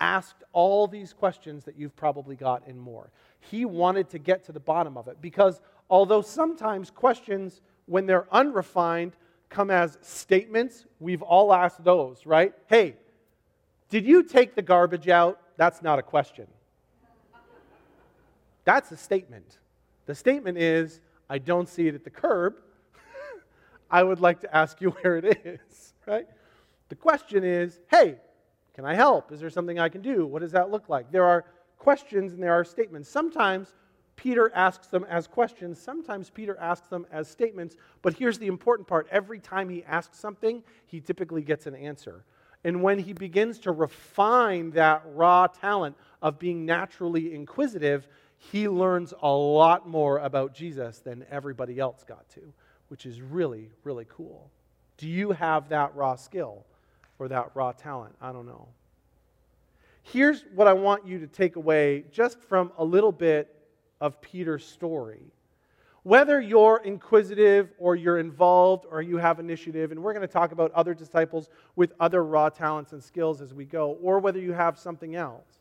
asked 0.00 0.42
all 0.52 0.86
these 0.86 1.12
questions 1.12 1.64
that 1.64 1.78
you've 1.78 1.96
probably 1.96 2.36
got 2.36 2.66
and 2.66 2.78
more. 2.78 3.10
He 3.40 3.64
wanted 3.64 4.10
to 4.10 4.18
get 4.18 4.44
to 4.46 4.52
the 4.52 4.60
bottom 4.60 4.96
of 4.96 5.06
it 5.08 5.18
because 5.20 5.60
although 5.88 6.22
sometimes 6.22 6.90
questions, 6.90 7.60
when 7.86 8.06
they're 8.06 8.26
unrefined, 8.32 9.12
come 9.48 9.70
as 9.70 9.98
statements, 10.02 10.84
we've 11.00 11.22
all 11.22 11.52
asked 11.52 11.82
those, 11.84 12.26
right? 12.26 12.54
Hey, 12.66 12.96
did 13.88 14.04
you 14.04 14.22
take 14.22 14.54
the 14.54 14.62
garbage 14.62 15.08
out? 15.08 15.40
That's 15.56 15.82
not 15.82 15.98
a 15.98 16.02
question. 16.02 16.46
That's 18.64 18.92
a 18.92 18.96
statement. 18.96 19.58
The 20.06 20.14
statement 20.14 20.58
is, 20.58 21.00
I 21.30 21.38
don't 21.38 21.68
see 21.68 21.88
it 21.88 21.94
at 21.94 22.04
the 22.04 22.10
curb. 22.10 22.56
I 23.90 24.02
would 24.02 24.20
like 24.20 24.40
to 24.40 24.54
ask 24.54 24.80
you 24.80 24.90
where 25.02 25.16
it 25.16 25.40
is, 25.44 25.94
right? 26.06 26.26
The 26.88 26.94
question 26.96 27.44
is 27.44 27.80
hey, 27.90 28.16
can 28.74 28.84
I 28.84 28.94
help? 28.94 29.32
Is 29.32 29.40
there 29.40 29.50
something 29.50 29.78
I 29.78 29.88
can 29.88 30.02
do? 30.02 30.26
What 30.26 30.40
does 30.40 30.52
that 30.52 30.70
look 30.70 30.88
like? 30.88 31.10
There 31.10 31.24
are 31.24 31.44
questions 31.78 32.32
and 32.32 32.42
there 32.42 32.52
are 32.52 32.64
statements. 32.64 33.08
Sometimes 33.08 33.74
Peter 34.18 34.52
asks 34.54 34.88
them 34.88 35.06
as 35.08 35.26
questions, 35.26 35.80
sometimes 35.80 36.28
Peter 36.28 36.58
asks 36.60 36.88
them 36.88 37.06
as 37.10 37.26
statements, 37.26 37.76
but 38.02 38.12
here's 38.12 38.38
the 38.38 38.46
important 38.46 38.86
part 38.86 39.06
every 39.10 39.38
time 39.38 39.70
he 39.70 39.82
asks 39.84 40.18
something, 40.18 40.62
he 40.86 41.00
typically 41.00 41.40
gets 41.40 41.66
an 41.66 41.74
answer. 41.74 42.24
And 42.64 42.82
when 42.82 42.98
he 42.98 43.14
begins 43.14 43.58
to 43.60 43.70
refine 43.72 44.72
that 44.72 45.02
raw 45.14 45.46
talent 45.46 45.96
of 46.20 46.38
being 46.38 46.66
naturally 46.66 47.34
inquisitive, 47.34 48.08
he 48.36 48.68
learns 48.68 49.14
a 49.22 49.30
lot 49.30 49.88
more 49.88 50.18
about 50.18 50.52
Jesus 50.52 50.98
than 50.98 51.24
everybody 51.30 51.78
else 51.78 52.04
got 52.04 52.28
to, 52.30 52.52
which 52.88 53.06
is 53.06 53.22
really, 53.22 53.70
really 53.84 54.06
cool. 54.08 54.50
Do 54.98 55.08
you 55.08 55.30
have 55.30 55.70
that 55.70 55.94
raw 55.94 56.16
skill? 56.16 56.66
or 57.18 57.28
that 57.28 57.50
raw 57.54 57.72
talent. 57.72 58.14
I 58.20 58.32
don't 58.32 58.46
know. 58.46 58.68
Here's 60.02 60.44
what 60.54 60.68
I 60.68 60.72
want 60.72 61.06
you 61.06 61.18
to 61.18 61.26
take 61.26 61.56
away 61.56 62.04
just 62.10 62.40
from 62.40 62.72
a 62.78 62.84
little 62.84 63.12
bit 63.12 63.54
of 64.00 64.20
Peter's 64.20 64.64
story. 64.64 65.22
Whether 66.04 66.40
you're 66.40 66.80
inquisitive 66.84 67.70
or 67.78 67.96
you're 67.96 68.18
involved 68.18 68.86
or 68.90 69.02
you 69.02 69.18
have 69.18 69.40
initiative, 69.40 69.92
and 69.92 70.02
we're 70.02 70.14
going 70.14 70.26
to 70.26 70.32
talk 70.32 70.52
about 70.52 70.72
other 70.72 70.94
disciples 70.94 71.50
with 71.76 71.92
other 72.00 72.24
raw 72.24 72.48
talents 72.48 72.92
and 72.92 73.02
skills 73.02 73.42
as 73.42 73.52
we 73.52 73.64
go, 73.64 73.98
or 74.00 74.18
whether 74.18 74.38
you 74.38 74.52
have 74.52 74.78
something 74.78 75.16
else, 75.16 75.60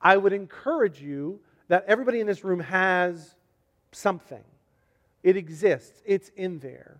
I 0.00 0.16
would 0.16 0.32
encourage 0.32 1.00
you 1.02 1.40
that 1.68 1.84
everybody 1.86 2.20
in 2.20 2.26
this 2.26 2.44
room 2.44 2.60
has 2.60 3.34
something. 3.92 4.44
It 5.22 5.36
exists, 5.36 6.02
it's 6.04 6.30
in 6.36 6.58
there. 6.60 6.98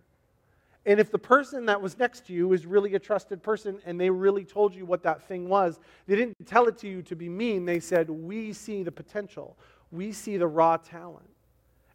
And 0.87 0.99
if 0.99 1.11
the 1.11 1.17
person 1.17 1.65
that 1.65 1.81
was 1.81 1.97
next 1.97 2.27
to 2.27 2.33
you 2.33 2.53
is 2.53 2.65
really 2.65 2.93
a 2.93 2.99
trusted 2.99 3.41
person 3.41 3.79
and 3.85 3.99
they 3.99 4.09
really 4.09 4.45
told 4.45 4.75
you 4.75 4.85
what 4.85 5.01
that 5.03 5.27
thing 5.27 5.49
was, 5.49 5.79
they 6.05 6.15
didn't 6.15 6.45
tell 6.45 6.67
it 6.67 6.77
to 6.79 6.87
you 6.87 7.01
to 7.03 7.15
be 7.15 7.27
mean. 7.27 7.65
They 7.65 7.79
said, 7.79 8.09
We 8.09 8.53
see 8.53 8.83
the 8.83 8.91
potential, 8.91 9.57
we 9.95 10.11
see 10.11 10.37
the 10.37 10.47
raw 10.47 10.77
talent. 10.77 11.29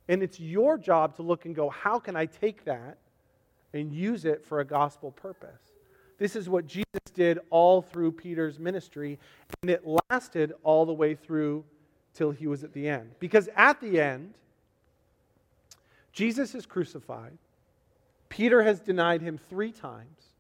And 0.09 0.23
it's 0.23 0.41
your 0.41 0.77
job 0.77 1.15
to 1.17 1.23
look 1.23 1.45
and 1.45 1.55
go, 1.55 1.69
How 1.69 1.99
can 1.99 2.17
I 2.17 2.27
take 2.27 2.65
that 2.65 2.99
and 3.73 3.93
use 3.93 4.25
it 4.25 4.45
for 4.45 4.61
a 4.61 4.65
gospel 4.65 5.13
purpose? 5.13 5.61
This 6.19 6.37
is 6.37 6.49
what 6.49 6.67
Jesus 6.67 7.01
did 7.15 7.39
all 7.49 7.81
through 7.81 8.13
Peter's 8.13 8.59
ministry, 8.59 9.19
and 9.63 9.71
it 9.71 9.83
lasted 10.11 10.53
all 10.63 10.85
the 10.85 10.93
way 10.93 11.15
through 11.15 11.65
till 12.13 12.31
he 12.31 12.47
was 12.47 12.63
at 12.65 12.73
the 12.73 12.89
end. 12.89 13.13
Because 13.21 13.49
at 13.57 13.81
the 13.81 14.01
end, 14.01 14.35
Jesus 16.13 16.55
is 16.55 16.67
crucified. 16.67 17.39
Peter 18.29 18.63
has 18.63 18.81
denied 18.81 19.23
him 19.23 19.39
three 19.49 19.73
times. 19.73 20.31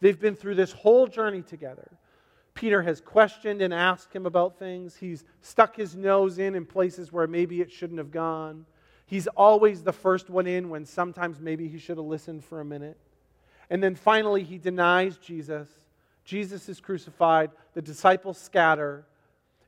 They've 0.00 0.18
been 0.18 0.36
through 0.36 0.56
this 0.56 0.72
whole 0.72 1.06
journey 1.06 1.42
together. 1.42 1.90
Peter 2.60 2.82
has 2.82 3.00
questioned 3.00 3.62
and 3.62 3.72
asked 3.72 4.12
him 4.12 4.26
about 4.26 4.58
things. 4.58 4.94
He's 4.94 5.24
stuck 5.40 5.76
his 5.76 5.96
nose 5.96 6.38
in 6.38 6.54
in 6.54 6.66
places 6.66 7.10
where 7.10 7.26
maybe 7.26 7.62
it 7.62 7.72
shouldn't 7.72 7.96
have 7.96 8.10
gone. 8.10 8.66
He's 9.06 9.26
always 9.28 9.82
the 9.82 9.94
first 9.94 10.28
one 10.28 10.46
in 10.46 10.68
when 10.68 10.84
sometimes 10.84 11.40
maybe 11.40 11.68
he 11.68 11.78
should 11.78 11.96
have 11.96 12.04
listened 12.04 12.44
for 12.44 12.60
a 12.60 12.64
minute. 12.66 12.98
And 13.70 13.82
then 13.82 13.94
finally, 13.94 14.44
he 14.44 14.58
denies 14.58 15.16
Jesus. 15.16 15.70
Jesus 16.22 16.68
is 16.68 16.82
crucified. 16.82 17.50
The 17.72 17.80
disciples 17.80 18.36
scatter. 18.36 19.06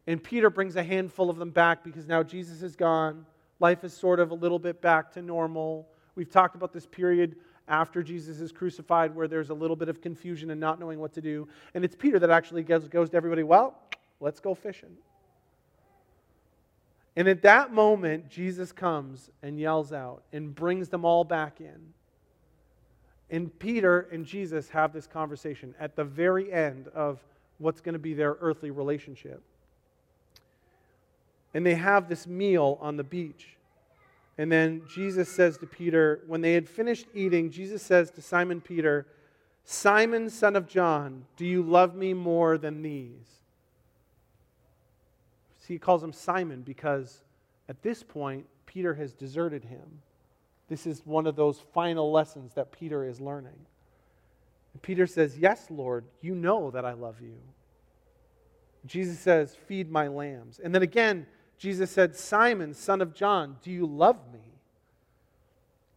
And 0.06 0.22
Peter 0.22 0.50
brings 0.50 0.76
a 0.76 0.82
handful 0.82 1.30
of 1.30 1.38
them 1.38 1.50
back 1.50 1.82
because 1.82 2.06
now 2.06 2.22
Jesus 2.22 2.60
is 2.60 2.76
gone. 2.76 3.24
Life 3.58 3.84
is 3.84 3.94
sort 3.94 4.20
of 4.20 4.32
a 4.32 4.34
little 4.34 4.58
bit 4.58 4.82
back 4.82 5.12
to 5.12 5.22
normal. 5.22 5.88
We've 6.14 6.30
talked 6.30 6.56
about 6.56 6.74
this 6.74 6.84
period 6.84 7.36
after 7.72 8.02
Jesus 8.02 8.38
is 8.38 8.52
crucified 8.52 9.16
where 9.16 9.26
there's 9.26 9.48
a 9.48 9.54
little 9.54 9.76
bit 9.76 9.88
of 9.88 10.02
confusion 10.02 10.50
and 10.50 10.60
not 10.60 10.78
knowing 10.78 11.00
what 11.00 11.14
to 11.14 11.22
do. 11.22 11.48
And 11.74 11.84
it's 11.84 11.96
Peter 11.96 12.18
that 12.18 12.28
actually 12.30 12.62
goes, 12.62 12.86
goes 12.86 13.08
to 13.10 13.16
everybody, 13.16 13.42
well, 13.42 13.80
let's 14.20 14.40
go 14.40 14.54
fishing. 14.54 14.94
And 17.16 17.26
at 17.28 17.40
that 17.42 17.72
moment, 17.72 18.28
Jesus 18.28 18.72
comes 18.72 19.30
and 19.42 19.58
yells 19.58 19.90
out 19.90 20.22
and 20.34 20.54
brings 20.54 20.90
them 20.90 21.06
all 21.06 21.24
back 21.24 21.60
in. 21.60 21.80
And 23.30 23.58
Peter 23.58 24.06
and 24.12 24.26
Jesus 24.26 24.68
have 24.68 24.92
this 24.92 25.06
conversation 25.06 25.74
at 25.80 25.96
the 25.96 26.04
very 26.04 26.52
end 26.52 26.88
of 26.88 27.20
what's 27.56 27.80
going 27.80 27.94
to 27.94 27.98
be 27.98 28.12
their 28.12 28.36
earthly 28.40 28.70
relationship. 28.70 29.42
And 31.54 31.64
they 31.64 31.74
have 31.74 32.06
this 32.10 32.26
meal 32.26 32.76
on 32.82 32.98
the 32.98 33.04
beach. 33.04 33.56
And 34.38 34.50
then 34.50 34.82
Jesus 34.88 35.28
says 35.28 35.58
to 35.58 35.66
Peter, 35.66 36.20
when 36.26 36.40
they 36.40 36.54
had 36.54 36.68
finished 36.68 37.06
eating, 37.14 37.50
Jesus 37.50 37.82
says 37.82 38.10
to 38.12 38.22
Simon 38.22 38.60
Peter, 38.60 39.06
Simon, 39.64 40.30
son 40.30 40.56
of 40.56 40.66
John, 40.66 41.24
do 41.36 41.44
you 41.46 41.62
love 41.62 41.94
me 41.94 42.14
more 42.14 42.58
than 42.58 42.82
these? 42.82 43.42
See, 45.60 45.74
he 45.74 45.78
calls 45.78 46.02
him 46.02 46.12
Simon 46.12 46.62
because 46.62 47.20
at 47.68 47.82
this 47.82 48.02
point, 48.02 48.46
Peter 48.66 48.94
has 48.94 49.12
deserted 49.12 49.64
him. 49.64 50.00
This 50.68 50.86
is 50.86 51.02
one 51.04 51.26
of 51.26 51.36
those 51.36 51.60
final 51.72 52.10
lessons 52.10 52.54
that 52.54 52.72
Peter 52.72 53.04
is 53.04 53.20
learning. 53.20 53.58
And 54.72 54.82
Peter 54.82 55.06
says, 55.06 55.38
Yes, 55.38 55.66
Lord, 55.70 56.04
you 56.20 56.34
know 56.34 56.70
that 56.70 56.84
I 56.84 56.94
love 56.94 57.20
you. 57.20 57.36
Jesus 58.86 59.18
says, 59.18 59.54
Feed 59.68 59.90
my 59.90 60.08
lambs. 60.08 60.58
And 60.58 60.74
then 60.74 60.82
again, 60.82 61.26
Jesus 61.62 61.92
said, 61.92 62.16
Simon, 62.16 62.74
son 62.74 63.00
of 63.00 63.14
John, 63.14 63.56
do 63.62 63.70
you 63.70 63.86
love 63.86 64.18
me? 64.32 64.40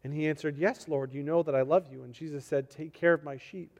And 0.04 0.14
he 0.14 0.28
answered, 0.28 0.60
Yes, 0.60 0.88
Lord, 0.88 1.12
you 1.12 1.24
know 1.24 1.42
that 1.42 1.56
I 1.56 1.64
love 1.64 1.88
you. 1.92 2.04
And 2.04 2.14
Jesus 2.14 2.46
said, 2.46 2.70
Take 2.70 2.94
care 2.94 3.14
of 3.14 3.24
my 3.24 3.38
sheep. 3.38 3.80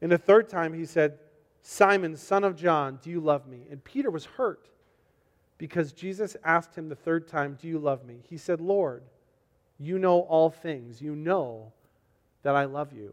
And 0.00 0.12
the 0.12 0.16
third 0.16 0.48
time 0.48 0.72
he 0.72 0.84
said, 0.84 1.18
Simon, 1.60 2.16
son 2.16 2.44
of 2.44 2.54
John, 2.54 3.00
do 3.02 3.10
you 3.10 3.18
love 3.18 3.48
me? 3.48 3.62
And 3.68 3.82
Peter 3.82 4.12
was 4.12 4.26
hurt 4.26 4.68
because 5.58 5.90
Jesus 5.90 6.36
asked 6.44 6.76
him 6.76 6.88
the 6.88 6.94
third 6.94 7.26
time, 7.26 7.58
Do 7.60 7.66
you 7.66 7.80
love 7.80 8.04
me? 8.04 8.20
He 8.30 8.36
said, 8.36 8.60
Lord, 8.60 9.02
you 9.76 9.98
know 9.98 10.20
all 10.20 10.50
things. 10.50 11.02
You 11.02 11.16
know 11.16 11.72
that 12.44 12.54
I 12.54 12.66
love 12.66 12.92
you. 12.92 13.12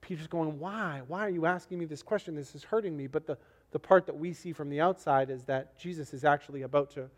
Peter's 0.00 0.26
going, 0.26 0.58
Why? 0.58 1.02
Why 1.06 1.20
are 1.20 1.30
you 1.30 1.46
asking 1.46 1.78
me 1.78 1.84
this 1.84 2.02
question? 2.02 2.34
This 2.34 2.56
is 2.56 2.64
hurting 2.64 2.96
me. 2.96 3.06
But 3.06 3.28
the, 3.28 3.38
the 3.72 3.78
part 3.78 4.06
that 4.06 4.16
we 4.16 4.32
see 4.32 4.52
from 4.52 4.68
the 4.68 4.80
outside 4.80 5.30
is 5.30 5.44
that 5.44 5.78
Jesus 5.78 6.12
is 6.12 6.24
actually 6.24 6.62
about 6.62 6.90
to 6.92 7.08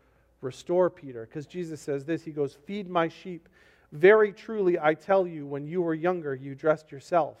restore 0.41 0.89
Peter 0.89 1.25
because 1.25 1.45
Jesus 1.45 1.81
says 1.81 2.05
this 2.05 2.23
He 2.23 2.31
goes, 2.31 2.57
Feed 2.65 2.89
my 2.89 3.07
sheep. 3.07 3.49
Very 3.91 4.31
truly, 4.31 4.79
I 4.79 4.95
tell 4.95 5.27
you, 5.27 5.45
when 5.45 5.67
you 5.67 5.81
were 5.81 5.93
younger, 5.93 6.33
you 6.33 6.55
dressed 6.55 6.91
yourself 6.91 7.37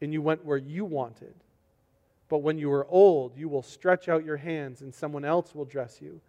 and 0.00 0.12
you 0.12 0.22
went 0.22 0.44
where 0.44 0.56
you 0.56 0.84
wanted. 0.84 1.34
But 2.28 2.38
when 2.38 2.58
you 2.58 2.72
are 2.72 2.86
old, 2.88 3.36
you 3.36 3.48
will 3.48 3.62
stretch 3.62 4.08
out 4.08 4.24
your 4.24 4.38
hands, 4.38 4.80
and 4.80 4.94
someone 4.94 5.24
else 5.24 5.54
will 5.54 5.66
dress 5.66 6.00
you 6.00 6.20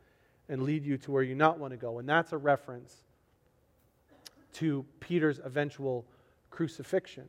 and 0.50 0.64
lead 0.64 0.86
you 0.86 0.98
to 0.98 1.12
where 1.12 1.24
you 1.24 1.36
not 1.36 1.58
want 1.58 1.72
to 1.72 1.78
go. 1.78 2.00
And 2.00 2.08
that's 2.08 2.34
a 2.34 2.38
reference 2.38 2.94
to 4.54 4.86
Peter's 5.00 5.40
eventual 5.44 6.06
crucifixion. 6.52 7.28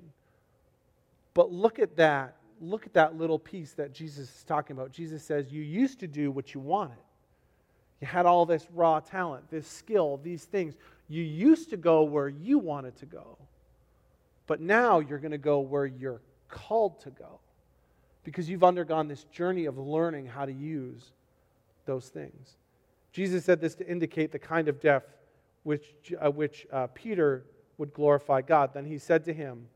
But 1.34 1.50
look 1.52 1.78
at 1.78 1.96
that. 1.96 2.36
Look 2.60 2.86
at 2.86 2.94
that 2.94 3.16
little 3.16 3.38
piece 3.38 3.72
that 3.74 3.92
Jesus 3.92 4.34
is 4.34 4.44
talking 4.44 4.76
about. 4.76 4.92
Jesus 4.92 5.22
says, 5.22 5.52
You 5.52 5.62
used 5.62 6.00
to 6.00 6.06
do 6.06 6.30
what 6.30 6.54
you 6.54 6.60
wanted. 6.60 6.96
You 8.00 8.06
had 8.06 8.26
all 8.26 8.46
this 8.46 8.66
raw 8.74 9.00
talent, 9.00 9.50
this 9.50 9.66
skill, 9.66 10.20
these 10.22 10.44
things. 10.44 10.74
You 11.08 11.22
used 11.22 11.70
to 11.70 11.76
go 11.76 12.02
where 12.02 12.28
you 12.28 12.58
wanted 12.58 12.96
to 12.96 13.06
go. 13.06 13.38
But 14.46 14.60
now 14.60 15.00
you're 15.00 15.18
going 15.18 15.32
to 15.32 15.38
go 15.38 15.60
where 15.60 15.86
you're 15.86 16.20
called 16.48 17.00
to 17.00 17.10
go 17.10 17.40
because 18.24 18.48
you've 18.48 18.64
undergone 18.64 19.08
this 19.08 19.24
journey 19.24 19.66
of 19.66 19.78
learning 19.78 20.26
how 20.26 20.44
to 20.44 20.52
use 20.52 21.12
those 21.84 22.08
things. 22.08 22.56
Jesus 23.12 23.44
said 23.44 23.60
this 23.60 23.74
to 23.76 23.88
indicate 23.88 24.32
the 24.32 24.38
kind 24.38 24.68
of 24.68 24.80
death 24.80 25.04
which, 25.62 25.84
uh, 26.20 26.30
which 26.30 26.66
uh, 26.72 26.86
Peter 26.88 27.44
would 27.78 27.92
glorify 27.92 28.40
God. 28.40 28.74
Then 28.74 28.84
he 28.84 28.98
said 28.98 29.24
to 29.24 29.32
him, 29.32 29.66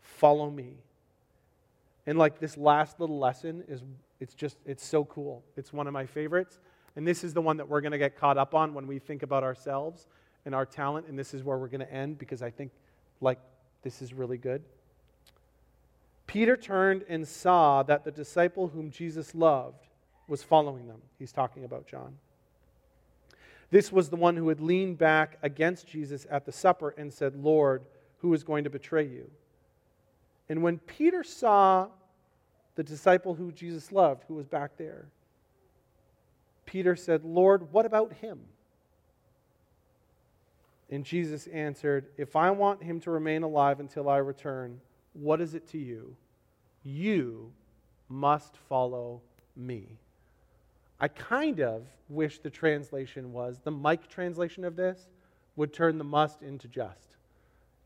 Follow 0.00 0.50
me. 0.50 0.74
And 2.10 2.18
like 2.18 2.40
this 2.40 2.56
last 2.56 2.98
little 2.98 3.20
lesson 3.20 3.62
is 3.68 3.84
it's 4.18 4.34
just 4.34 4.56
it's 4.66 4.84
so 4.84 5.04
cool. 5.04 5.44
It's 5.56 5.72
one 5.72 5.86
of 5.86 5.92
my 5.92 6.06
favorites. 6.06 6.58
And 6.96 7.06
this 7.06 7.22
is 7.22 7.32
the 7.32 7.40
one 7.40 7.56
that 7.58 7.68
we're 7.68 7.80
going 7.80 7.92
to 7.92 7.98
get 7.98 8.16
caught 8.16 8.36
up 8.36 8.52
on 8.52 8.74
when 8.74 8.88
we 8.88 8.98
think 8.98 9.22
about 9.22 9.44
ourselves 9.44 10.08
and 10.44 10.52
our 10.52 10.66
talent. 10.66 11.06
And 11.06 11.16
this 11.16 11.34
is 11.34 11.44
where 11.44 11.56
we're 11.56 11.68
going 11.68 11.86
to 11.86 11.92
end 11.92 12.18
because 12.18 12.42
I 12.42 12.50
think 12.50 12.72
like 13.20 13.38
this 13.84 14.02
is 14.02 14.12
really 14.12 14.38
good. 14.38 14.64
Peter 16.26 16.56
turned 16.56 17.04
and 17.08 17.28
saw 17.28 17.84
that 17.84 18.02
the 18.02 18.10
disciple 18.10 18.66
whom 18.66 18.90
Jesus 18.90 19.32
loved 19.32 19.86
was 20.26 20.42
following 20.42 20.88
them. 20.88 21.02
He's 21.16 21.30
talking 21.30 21.62
about 21.62 21.86
John. 21.86 22.18
This 23.70 23.92
was 23.92 24.08
the 24.08 24.16
one 24.16 24.36
who 24.36 24.48
had 24.48 24.60
leaned 24.60 24.98
back 24.98 25.38
against 25.44 25.86
Jesus 25.86 26.26
at 26.28 26.44
the 26.44 26.50
supper 26.50 26.92
and 26.98 27.12
said, 27.12 27.36
Lord, 27.36 27.84
who 28.18 28.34
is 28.34 28.42
going 28.42 28.64
to 28.64 28.70
betray 28.70 29.06
you? 29.06 29.30
And 30.48 30.64
when 30.64 30.78
Peter 30.78 31.22
saw 31.22 31.86
the 32.74 32.82
disciple 32.82 33.34
who 33.34 33.52
Jesus 33.52 33.92
loved, 33.92 34.24
who 34.28 34.34
was 34.34 34.46
back 34.46 34.76
there, 34.76 35.08
Peter 36.66 36.94
said, 36.94 37.24
Lord, 37.24 37.72
what 37.72 37.86
about 37.86 38.12
him? 38.14 38.40
And 40.90 41.04
Jesus 41.04 41.46
answered, 41.48 42.06
If 42.16 42.36
I 42.36 42.50
want 42.50 42.82
him 42.82 43.00
to 43.00 43.10
remain 43.10 43.42
alive 43.42 43.80
until 43.80 44.08
I 44.08 44.18
return, 44.18 44.80
what 45.12 45.40
is 45.40 45.54
it 45.54 45.68
to 45.68 45.78
you? 45.78 46.16
You 46.82 47.52
must 48.08 48.56
follow 48.68 49.22
me. 49.56 49.98
I 51.00 51.08
kind 51.08 51.60
of 51.60 51.86
wish 52.08 52.38
the 52.38 52.50
translation 52.50 53.32
was, 53.32 53.60
the 53.62 53.70
Mike 53.70 54.08
translation 54.08 54.64
of 54.64 54.76
this 54.76 55.08
would 55.56 55.72
turn 55.72 55.98
the 55.98 56.04
must 56.04 56.42
into 56.42 56.68
just. 56.68 57.16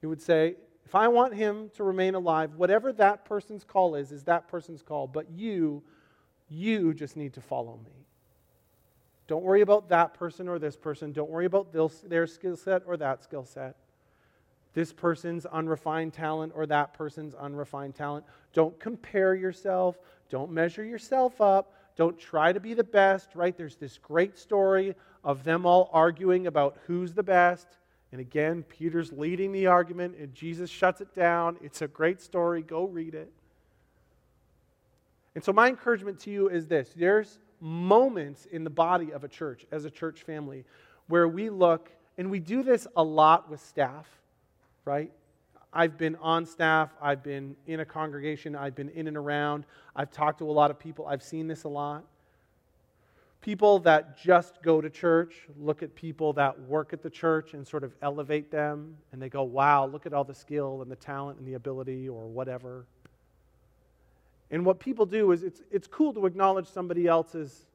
It 0.02 0.06
would 0.06 0.20
say, 0.20 0.56
if 0.84 0.94
I 0.94 1.08
want 1.08 1.34
him 1.34 1.70
to 1.74 1.84
remain 1.84 2.14
alive, 2.14 2.54
whatever 2.56 2.92
that 2.94 3.24
person's 3.24 3.64
call 3.64 3.94
is, 3.94 4.12
is 4.12 4.24
that 4.24 4.48
person's 4.48 4.82
call. 4.82 5.06
But 5.06 5.30
you, 5.30 5.82
you 6.48 6.94
just 6.94 7.16
need 7.16 7.32
to 7.34 7.40
follow 7.40 7.78
me. 7.84 8.06
Don't 9.26 9.42
worry 9.42 9.62
about 9.62 9.88
that 9.88 10.14
person 10.14 10.48
or 10.48 10.58
this 10.58 10.76
person. 10.76 11.12
Don't 11.12 11.30
worry 11.30 11.46
about 11.46 11.72
their 11.72 12.26
skill 12.26 12.56
set 12.56 12.82
or 12.86 12.96
that 12.98 13.22
skill 13.22 13.44
set 13.44 13.76
this 14.74 14.92
person's 14.92 15.46
unrefined 15.46 16.12
talent 16.12 16.52
or 16.54 16.66
that 16.66 16.92
person's 16.92 17.34
unrefined 17.36 17.94
talent. 17.94 18.26
Don't 18.52 18.78
compare 18.78 19.34
yourself. 19.34 19.96
Don't 20.28 20.50
measure 20.50 20.84
yourself 20.84 21.40
up. 21.40 21.72
Don't 21.96 22.18
try 22.18 22.52
to 22.52 22.58
be 22.58 22.74
the 22.74 22.84
best, 22.84 23.30
right? 23.36 23.56
There's 23.56 23.76
this 23.76 23.98
great 23.98 24.36
story 24.36 24.96
of 25.22 25.44
them 25.44 25.64
all 25.64 25.88
arguing 25.92 26.48
about 26.48 26.76
who's 26.86 27.14
the 27.14 27.22
best. 27.22 27.68
And 28.14 28.20
again, 28.20 28.62
Peter's 28.62 29.12
leading 29.12 29.50
the 29.50 29.66
argument 29.66 30.14
and 30.16 30.32
Jesus 30.32 30.70
shuts 30.70 31.00
it 31.00 31.12
down. 31.14 31.58
It's 31.60 31.82
a 31.82 31.88
great 31.88 32.20
story. 32.20 32.62
Go 32.62 32.84
read 32.84 33.14
it. 33.14 33.32
And 35.34 35.42
so, 35.42 35.52
my 35.52 35.68
encouragement 35.68 36.20
to 36.20 36.30
you 36.30 36.48
is 36.48 36.68
this 36.68 36.90
there's 36.94 37.40
moments 37.60 38.46
in 38.46 38.62
the 38.62 38.70
body 38.70 39.12
of 39.12 39.24
a 39.24 39.28
church, 39.28 39.66
as 39.72 39.84
a 39.84 39.90
church 39.90 40.22
family, 40.22 40.64
where 41.08 41.26
we 41.26 41.50
look, 41.50 41.90
and 42.16 42.30
we 42.30 42.38
do 42.38 42.62
this 42.62 42.86
a 42.96 43.02
lot 43.02 43.50
with 43.50 43.60
staff 43.60 44.06
right? 44.84 45.10
I've 45.72 45.98
been 45.98 46.16
on 46.16 46.46
staff, 46.46 46.90
I've 47.00 47.22
been 47.22 47.56
in 47.66 47.80
a 47.80 47.84
congregation, 47.84 48.54
I've 48.54 48.74
been 48.74 48.90
in 48.90 49.08
and 49.08 49.16
around, 49.16 49.64
I've 49.96 50.10
talked 50.10 50.38
to 50.38 50.44
a 50.48 50.52
lot 50.52 50.70
of 50.70 50.78
people, 50.78 51.06
I've 51.06 51.22
seen 51.22 51.48
this 51.48 51.64
a 51.64 51.68
lot. 51.68 52.04
People 53.44 53.78
that 53.80 54.16
just 54.16 54.62
go 54.62 54.80
to 54.80 54.88
church 54.88 55.34
look 55.58 55.82
at 55.82 55.94
people 55.94 56.32
that 56.32 56.58
work 56.62 56.94
at 56.94 57.02
the 57.02 57.10
church 57.10 57.52
and 57.52 57.66
sort 57.66 57.84
of 57.84 57.94
elevate 58.00 58.50
them, 58.50 58.96
and 59.12 59.20
they 59.20 59.28
go, 59.28 59.42
wow, 59.42 59.84
look 59.86 60.06
at 60.06 60.14
all 60.14 60.24
the 60.24 60.34
skill 60.34 60.80
and 60.80 60.90
the 60.90 60.96
talent 60.96 61.38
and 61.38 61.46
the 61.46 61.52
ability 61.52 62.08
or 62.08 62.26
whatever. 62.26 62.86
And 64.50 64.64
what 64.64 64.80
people 64.80 65.04
do 65.04 65.32
is 65.32 65.42
it's, 65.42 65.60
it's 65.70 65.86
cool 65.86 66.14
to 66.14 66.24
acknowledge 66.24 66.66
somebody 66.66 67.06
else's 67.06 67.66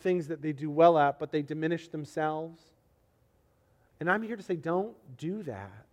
things 0.00 0.28
that 0.28 0.42
they 0.42 0.52
do 0.52 0.70
well 0.70 0.98
at, 0.98 1.18
but 1.18 1.32
they 1.32 1.40
diminish 1.40 1.88
themselves. 1.88 2.60
And 3.98 4.10
I'm 4.10 4.22
here 4.22 4.36
to 4.36 4.42
say, 4.42 4.56
don't 4.56 4.94
do 5.16 5.42
that 5.44 5.86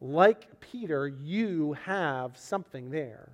like 0.00 0.60
Peter, 0.60 1.08
you 1.08 1.72
have 1.84 2.36
something 2.36 2.90
there. 2.90 3.30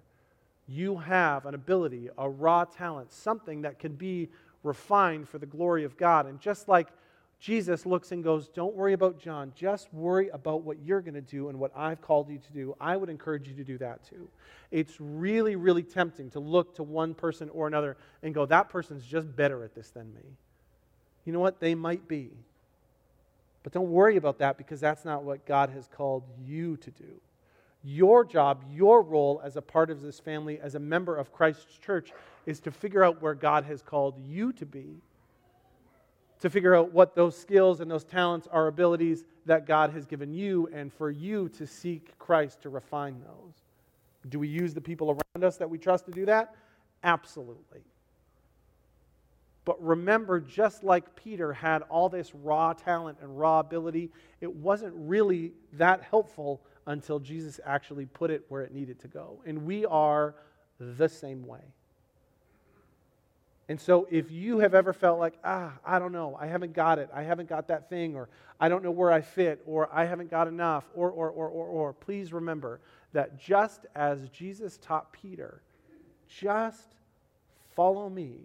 You 0.69 0.97
have 0.97 1.45
an 1.45 1.55
ability, 1.55 2.09
a 2.17 2.29
raw 2.29 2.65
talent, 2.65 3.13
something 3.13 3.63
that 3.63 3.79
can 3.79 3.95
be 3.95 4.29
refined 4.63 5.29
for 5.29 5.39
the 5.39 5.47
glory 5.47 5.85
of 5.85 5.97
God. 5.97 6.27
And 6.27 6.41
just 6.41 6.69
like 6.69 6.89
Jesus 7.41 7.85
looks 7.85 8.13
and 8.13 8.23
goes, 8.23 8.49
Don't 8.49 8.75
worry 8.75 8.93
about 8.93 9.19
John, 9.19 9.53
just 9.57 9.93
worry 9.93 10.29
about 10.29 10.63
what 10.63 10.79
you're 10.85 11.01
going 11.01 11.15
to 11.15 11.21
do 11.21 11.49
and 11.49 11.59
what 11.59 11.73
I've 11.77 12.01
called 12.01 12.31
you 12.31 12.39
to 12.39 12.53
do. 12.53 12.77
I 12.81 12.97
would 12.97 13.09
encourage 13.09 13.49
you 13.49 13.55
to 13.57 13.65
do 13.65 13.79
that 13.79 14.05
too. 14.09 14.29
It's 14.71 15.01
really, 15.01 15.57
really 15.57 15.83
tempting 15.83 16.31
to 16.31 16.41
look 16.41 16.77
to 16.77 16.83
one 16.83 17.15
person 17.15 17.49
or 17.51 17.67
another 17.67 17.97
and 18.23 18.33
go, 18.33 18.47
That 18.47 18.69
person's 18.69 19.05
just 19.05 19.35
better 19.35 19.65
at 19.65 19.75
this 19.75 19.91
than 19.91 20.15
me. 20.15 20.23
You 21.25 21.33
know 21.33 21.41
what? 21.41 21.61
They 21.61 21.75
might 21.75 22.07
be. 22.07 22.31
But 23.63 23.73
don't 23.73 23.91
worry 23.91 24.17
about 24.17 24.39
that 24.39 24.59
because 24.59 24.81
that's 24.81 25.05
not 25.05 25.25
what 25.25 25.47
God 25.47 25.71
has 25.71 25.89
called 25.89 26.25
you 26.45 26.77
to 26.79 26.91
do. 26.91 27.21
Your 27.85 28.25
job, 28.25 28.65
your 28.71 29.03
role 29.03 29.41
as 29.45 29.57
a 29.57 29.63
part 29.63 29.91
of 29.91 30.03
this 30.03 30.21
family, 30.21 30.61
as 30.61 30.75
a 30.75 30.79
member 30.79 31.17
of 31.17 31.33
Christ's 31.33 31.79
church, 31.79 32.13
is 32.47 32.61
to 32.61 32.71
figure 32.71 33.03
out 33.03 33.21
where 33.21 33.35
God 33.35 33.65
has 33.65 33.83
called 33.83 34.19
you 34.19 34.53
to 34.55 34.67
be, 34.67 35.01
to 36.41 36.51
figure 36.51 36.75
out 36.75 36.93
what 36.93 37.15
those 37.15 37.37
skills 37.37 37.81
and 37.81 37.91
those 37.91 38.05
talents 38.05 38.47
are 38.51 38.69
abilities 38.69 39.25
that 39.47 39.67
God 39.67 39.91
has 39.91 40.07
given 40.07 40.33
you, 40.33 40.69
and 40.73 40.93
for 40.93 41.11
you 41.11 41.49
to 41.51 41.67
seek 41.67 42.17
Christ 42.19 42.63
to 42.63 42.69
refine 42.69 43.21
those. 43.21 43.55
Do 44.29 44.39
we 44.39 44.49
use 44.49 44.75
the 44.75 44.81
people 44.81 45.11
around 45.11 45.45
us 45.45 45.57
that 45.57 45.69
we 45.69 45.79
trust 45.79 46.07
to 46.07 46.13
do 46.13 46.25
that? 46.27 46.55
Absolutely. 47.03 47.81
But 49.65 49.83
remember, 49.83 50.41
just 50.41 50.83
like 50.83 51.15
Peter 51.15 51.53
had 51.53 51.83
all 51.83 52.09
this 52.09 52.35
raw 52.35 52.73
talent 52.73 53.19
and 53.21 53.39
raw 53.39 53.61
ability, 53.61 54.11
it 54.41 54.53
wasn't 54.53 54.93
really 54.97 55.53
that 55.75 56.03
helpful 56.03 56.61
until 56.87 57.19
Jesus 57.19 57.61
actually 57.65 58.07
put 58.07 58.31
it 58.31 58.45
where 58.49 58.63
it 58.63 58.73
needed 58.73 58.99
to 59.01 59.09
go. 59.09 59.41
And 59.47 59.65
we 59.65 59.85
are 59.87 60.35
the 60.79 61.09
same 61.09 61.47
way. 61.47 61.63
And 63.69 63.81
so, 63.81 64.07
if 64.11 64.31
you 64.31 64.59
have 64.59 64.75
ever 64.75 64.93
felt 64.93 65.19
like, 65.19 65.35
ah, 65.45 65.73
I 65.85 65.99
don't 65.99 66.13
know, 66.13 66.37
I 66.39 66.47
haven't 66.47 66.75
got 66.75 66.99
it, 66.99 67.09
I 67.15 67.23
haven't 67.23 67.49
got 67.49 67.69
that 67.69 67.89
thing, 67.89 68.17
or 68.17 68.29
I 68.61 68.69
don't 68.69 68.83
know 68.83 68.91
where 68.91 69.13
I 69.13 69.21
fit, 69.21 69.63
or 69.67 69.89
I 69.93 70.05
haven't 70.05 70.31
got 70.31 70.49
enough, 70.49 70.91
or, 70.95 71.11
or, 71.11 71.31
or, 71.31 71.49
or, 71.49 71.67
or, 71.67 71.93
please 71.93 72.33
remember 72.33 72.81
that 73.13 73.39
just 73.39 73.87
as 73.95 74.29
Jesus 74.31 74.79
taught 74.79 75.13
Peter, 75.13 75.63
just 76.29 76.97
follow 77.75 78.11
me, 78.11 78.41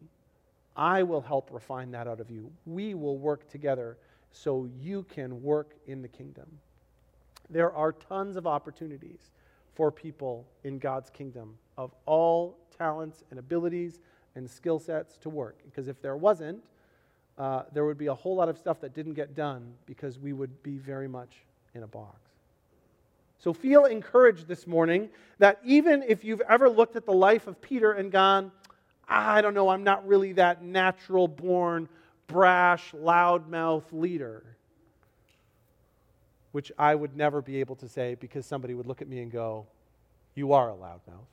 I 0.75 1.03
will 1.03 1.21
help 1.21 1.49
refine 1.51 1.91
that 1.91 2.07
out 2.07 2.19
of 2.19 2.29
you. 2.29 2.51
We 2.65 2.93
will 2.93 3.17
work 3.17 3.49
together 3.49 3.97
so 4.31 4.69
you 4.79 5.03
can 5.09 5.41
work 5.41 5.73
in 5.87 6.01
the 6.01 6.07
kingdom. 6.07 6.45
There 7.49 7.71
are 7.73 7.91
tons 7.91 8.35
of 8.35 8.45
opportunities 8.45 9.31
for 9.73 9.91
people 9.91 10.45
in 10.63 10.79
God's 10.79 11.09
kingdom 11.09 11.55
of 11.77 11.91
all 12.05 12.57
talents 12.77 13.23
and 13.29 13.39
abilities 13.39 13.99
and 14.35 14.49
skill 14.49 14.79
sets 14.79 15.17
to 15.17 15.29
work. 15.29 15.59
Because 15.65 15.87
if 15.87 16.01
there 16.01 16.17
wasn't, 16.17 16.63
uh, 17.37 17.63
there 17.73 17.85
would 17.85 17.97
be 17.97 18.07
a 18.07 18.13
whole 18.13 18.35
lot 18.35 18.49
of 18.49 18.57
stuff 18.57 18.81
that 18.81 18.93
didn't 18.93 19.13
get 19.13 19.35
done 19.35 19.73
because 19.85 20.19
we 20.19 20.33
would 20.33 20.63
be 20.63 20.77
very 20.77 21.07
much 21.07 21.43
in 21.73 21.83
a 21.83 21.87
box. 21.87 22.19
So 23.39 23.53
feel 23.53 23.85
encouraged 23.85 24.47
this 24.47 24.65
morning 24.65 25.09
that 25.37 25.59
even 25.63 26.03
if 26.07 26.23
you've 26.23 26.41
ever 26.41 26.69
looked 26.69 26.95
at 26.95 27.05
the 27.05 27.13
life 27.13 27.45
of 27.45 27.61
Peter 27.61 27.91
and 27.91 28.11
gone, 28.11 28.51
I 29.07 29.41
don't 29.41 29.53
know, 29.53 29.69
I'm 29.69 29.83
not 29.83 30.07
really 30.07 30.33
that 30.33 30.63
natural 30.63 31.27
born, 31.27 31.87
brash, 32.25 32.91
loudmouth 32.93 33.85
leader 33.91 34.56
which 36.51 36.71
I 36.77 36.95
would 36.95 37.15
never 37.15 37.41
be 37.41 37.59
able 37.59 37.75
to 37.77 37.87
say 37.87 38.15
because 38.15 38.45
somebody 38.45 38.73
would 38.73 38.85
look 38.85 39.01
at 39.01 39.07
me 39.07 39.19
and 39.19 39.31
go, 39.31 39.67
You 40.35 40.53
are 40.53 40.71
a 40.71 40.75
loudmouth. 40.75 41.27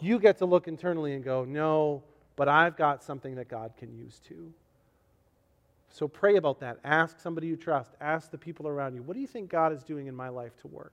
You 0.00 0.18
get 0.18 0.38
to 0.38 0.46
look 0.46 0.68
internally 0.68 1.14
and 1.14 1.24
go, 1.24 1.44
No, 1.44 2.02
but 2.36 2.48
I've 2.48 2.76
got 2.76 3.02
something 3.02 3.36
that 3.36 3.48
God 3.48 3.72
can 3.76 3.92
use 3.92 4.20
too. 4.26 4.52
So 5.88 6.08
pray 6.08 6.36
about 6.36 6.60
that. 6.60 6.78
Ask 6.84 7.20
somebody 7.20 7.46
you 7.46 7.56
trust. 7.56 7.92
Ask 8.00 8.30
the 8.30 8.38
people 8.38 8.66
around 8.66 8.94
you, 8.94 9.02
What 9.02 9.14
do 9.14 9.20
you 9.20 9.26
think 9.26 9.50
God 9.50 9.72
is 9.72 9.82
doing 9.82 10.06
in 10.06 10.14
my 10.14 10.28
life 10.28 10.56
to 10.58 10.68
work? 10.68 10.92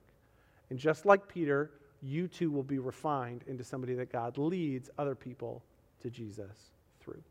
And 0.70 0.78
just 0.78 1.04
like 1.04 1.28
Peter, 1.28 1.70
you 2.02 2.26
too 2.26 2.50
will 2.50 2.62
be 2.62 2.78
refined 2.78 3.44
into 3.46 3.62
somebody 3.62 3.94
that 3.94 4.10
God 4.10 4.38
leads 4.38 4.90
other 4.98 5.14
people 5.14 5.62
to 6.00 6.10
Jesus 6.10 6.72
through. 7.00 7.22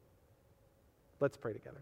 Let's 1.20 1.38
pray 1.38 1.54
together. 1.54 1.82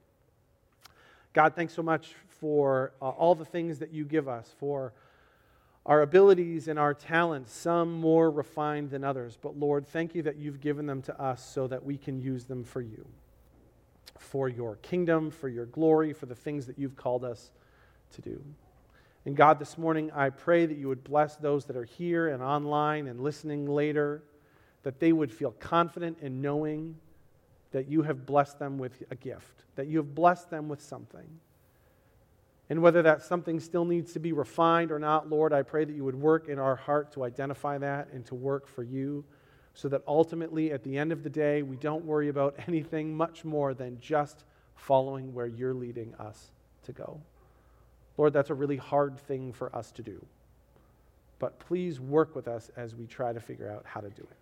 God, 1.33 1.55
thanks 1.55 1.73
so 1.73 1.83
much 1.83 2.15
for 2.39 2.93
uh, 3.01 3.09
all 3.09 3.35
the 3.35 3.45
things 3.45 3.79
that 3.79 3.93
you 3.93 4.03
give 4.03 4.27
us, 4.27 4.53
for 4.57 4.93
our 5.85 6.01
abilities 6.01 6.67
and 6.67 6.79
our 6.79 6.93
talents, 6.93 7.51
some 7.53 7.93
more 7.93 8.31
refined 8.31 8.89
than 8.89 9.03
others. 9.03 9.37
But 9.41 9.57
Lord, 9.57 9.87
thank 9.87 10.15
you 10.15 10.23
that 10.23 10.37
you've 10.37 10.59
given 10.59 10.85
them 10.85 11.01
to 11.03 11.21
us 11.21 11.43
so 11.43 11.67
that 11.67 11.83
we 11.83 11.97
can 11.97 12.19
use 12.19 12.45
them 12.45 12.63
for 12.63 12.81
you, 12.81 13.05
for 14.17 14.49
your 14.49 14.77
kingdom, 14.77 15.29
for 15.31 15.49
your 15.49 15.65
glory, 15.65 16.13
for 16.13 16.25
the 16.25 16.35
things 16.35 16.65
that 16.65 16.79
you've 16.79 16.95
called 16.95 17.23
us 17.23 17.51
to 18.13 18.21
do. 18.21 18.43
And 19.25 19.35
God, 19.35 19.59
this 19.59 19.77
morning, 19.77 20.11
I 20.11 20.29
pray 20.29 20.65
that 20.65 20.77
you 20.77 20.87
would 20.87 21.03
bless 21.03 21.35
those 21.35 21.65
that 21.65 21.75
are 21.75 21.83
here 21.83 22.29
and 22.29 22.41
online 22.41 23.07
and 23.07 23.19
listening 23.19 23.67
later, 23.67 24.23
that 24.83 24.99
they 24.99 25.11
would 25.11 25.31
feel 25.31 25.51
confident 25.51 26.17
in 26.21 26.41
knowing 26.41 26.95
that 27.71 27.87
you 27.87 28.01
have 28.03 28.25
blessed 28.25 28.59
them 28.59 28.77
with 28.77 29.03
a 29.11 29.15
gift, 29.15 29.65
that 29.75 29.87
you 29.87 29.97
have 29.97 30.15
blessed 30.15 30.49
them 30.49 30.67
with 30.67 30.81
something. 30.81 31.39
And 32.69 32.81
whether 32.81 33.01
that 33.01 33.23
something 33.23 33.59
still 33.59 33.85
needs 33.85 34.13
to 34.13 34.19
be 34.19 34.31
refined 34.31 34.91
or 34.91 34.99
not, 34.99 35.29
Lord, 35.29 35.53
I 35.53 35.63
pray 35.63 35.85
that 35.85 35.93
you 35.93 36.03
would 36.03 36.15
work 36.15 36.49
in 36.49 36.59
our 36.59 36.75
heart 36.75 37.11
to 37.13 37.23
identify 37.23 37.79
that 37.79 38.09
and 38.13 38.25
to 38.27 38.35
work 38.35 38.67
for 38.67 38.83
you 38.83 39.25
so 39.73 39.87
that 39.89 40.03
ultimately, 40.07 40.71
at 40.71 40.83
the 40.83 40.97
end 40.97 41.11
of 41.11 41.23
the 41.23 41.29
day, 41.29 41.61
we 41.63 41.77
don't 41.77 42.05
worry 42.05 42.29
about 42.29 42.55
anything 42.67 43.15
much 43.15 43.45
more 43.45 43.73
than 43.73 43.99
just 43.99 44.43
following 44.75 45.33
where 45.33 45.47
you're 45.47 45.73
leading 45.73 46.13
us 46.15 46.51
to 46.83 46.91
go. 46.91 47.19
Lord, 48.17 48.33
that's 48.33 48.49
a 48.49 48.55
really 48.55 48.77
hard 48.77 49.17
thing 49.17 49.53
for 49.53 49.73
us 49.75 49.91
to 49.93 50.03
do. 50.03 50.23
But 51.39 51.57
please 51.59 51.99
work 51.99 52.35
with 52.35 52.47
us 52.47 52.69
as 52.75 52.93
we 52.93 53.07
try 53.07 53.31
to 53.31 53.39
figure 53.39 53.71
out 53.71 53.85
how 53.85 54.01
to 54.01 54.09
do 54.09 54.23
it. 54.23 54.37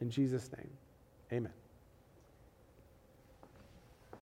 In 0.00 0.10
Jesus' 0.10 0.50
name, 0.56 0.70
amen. 1.32 1.61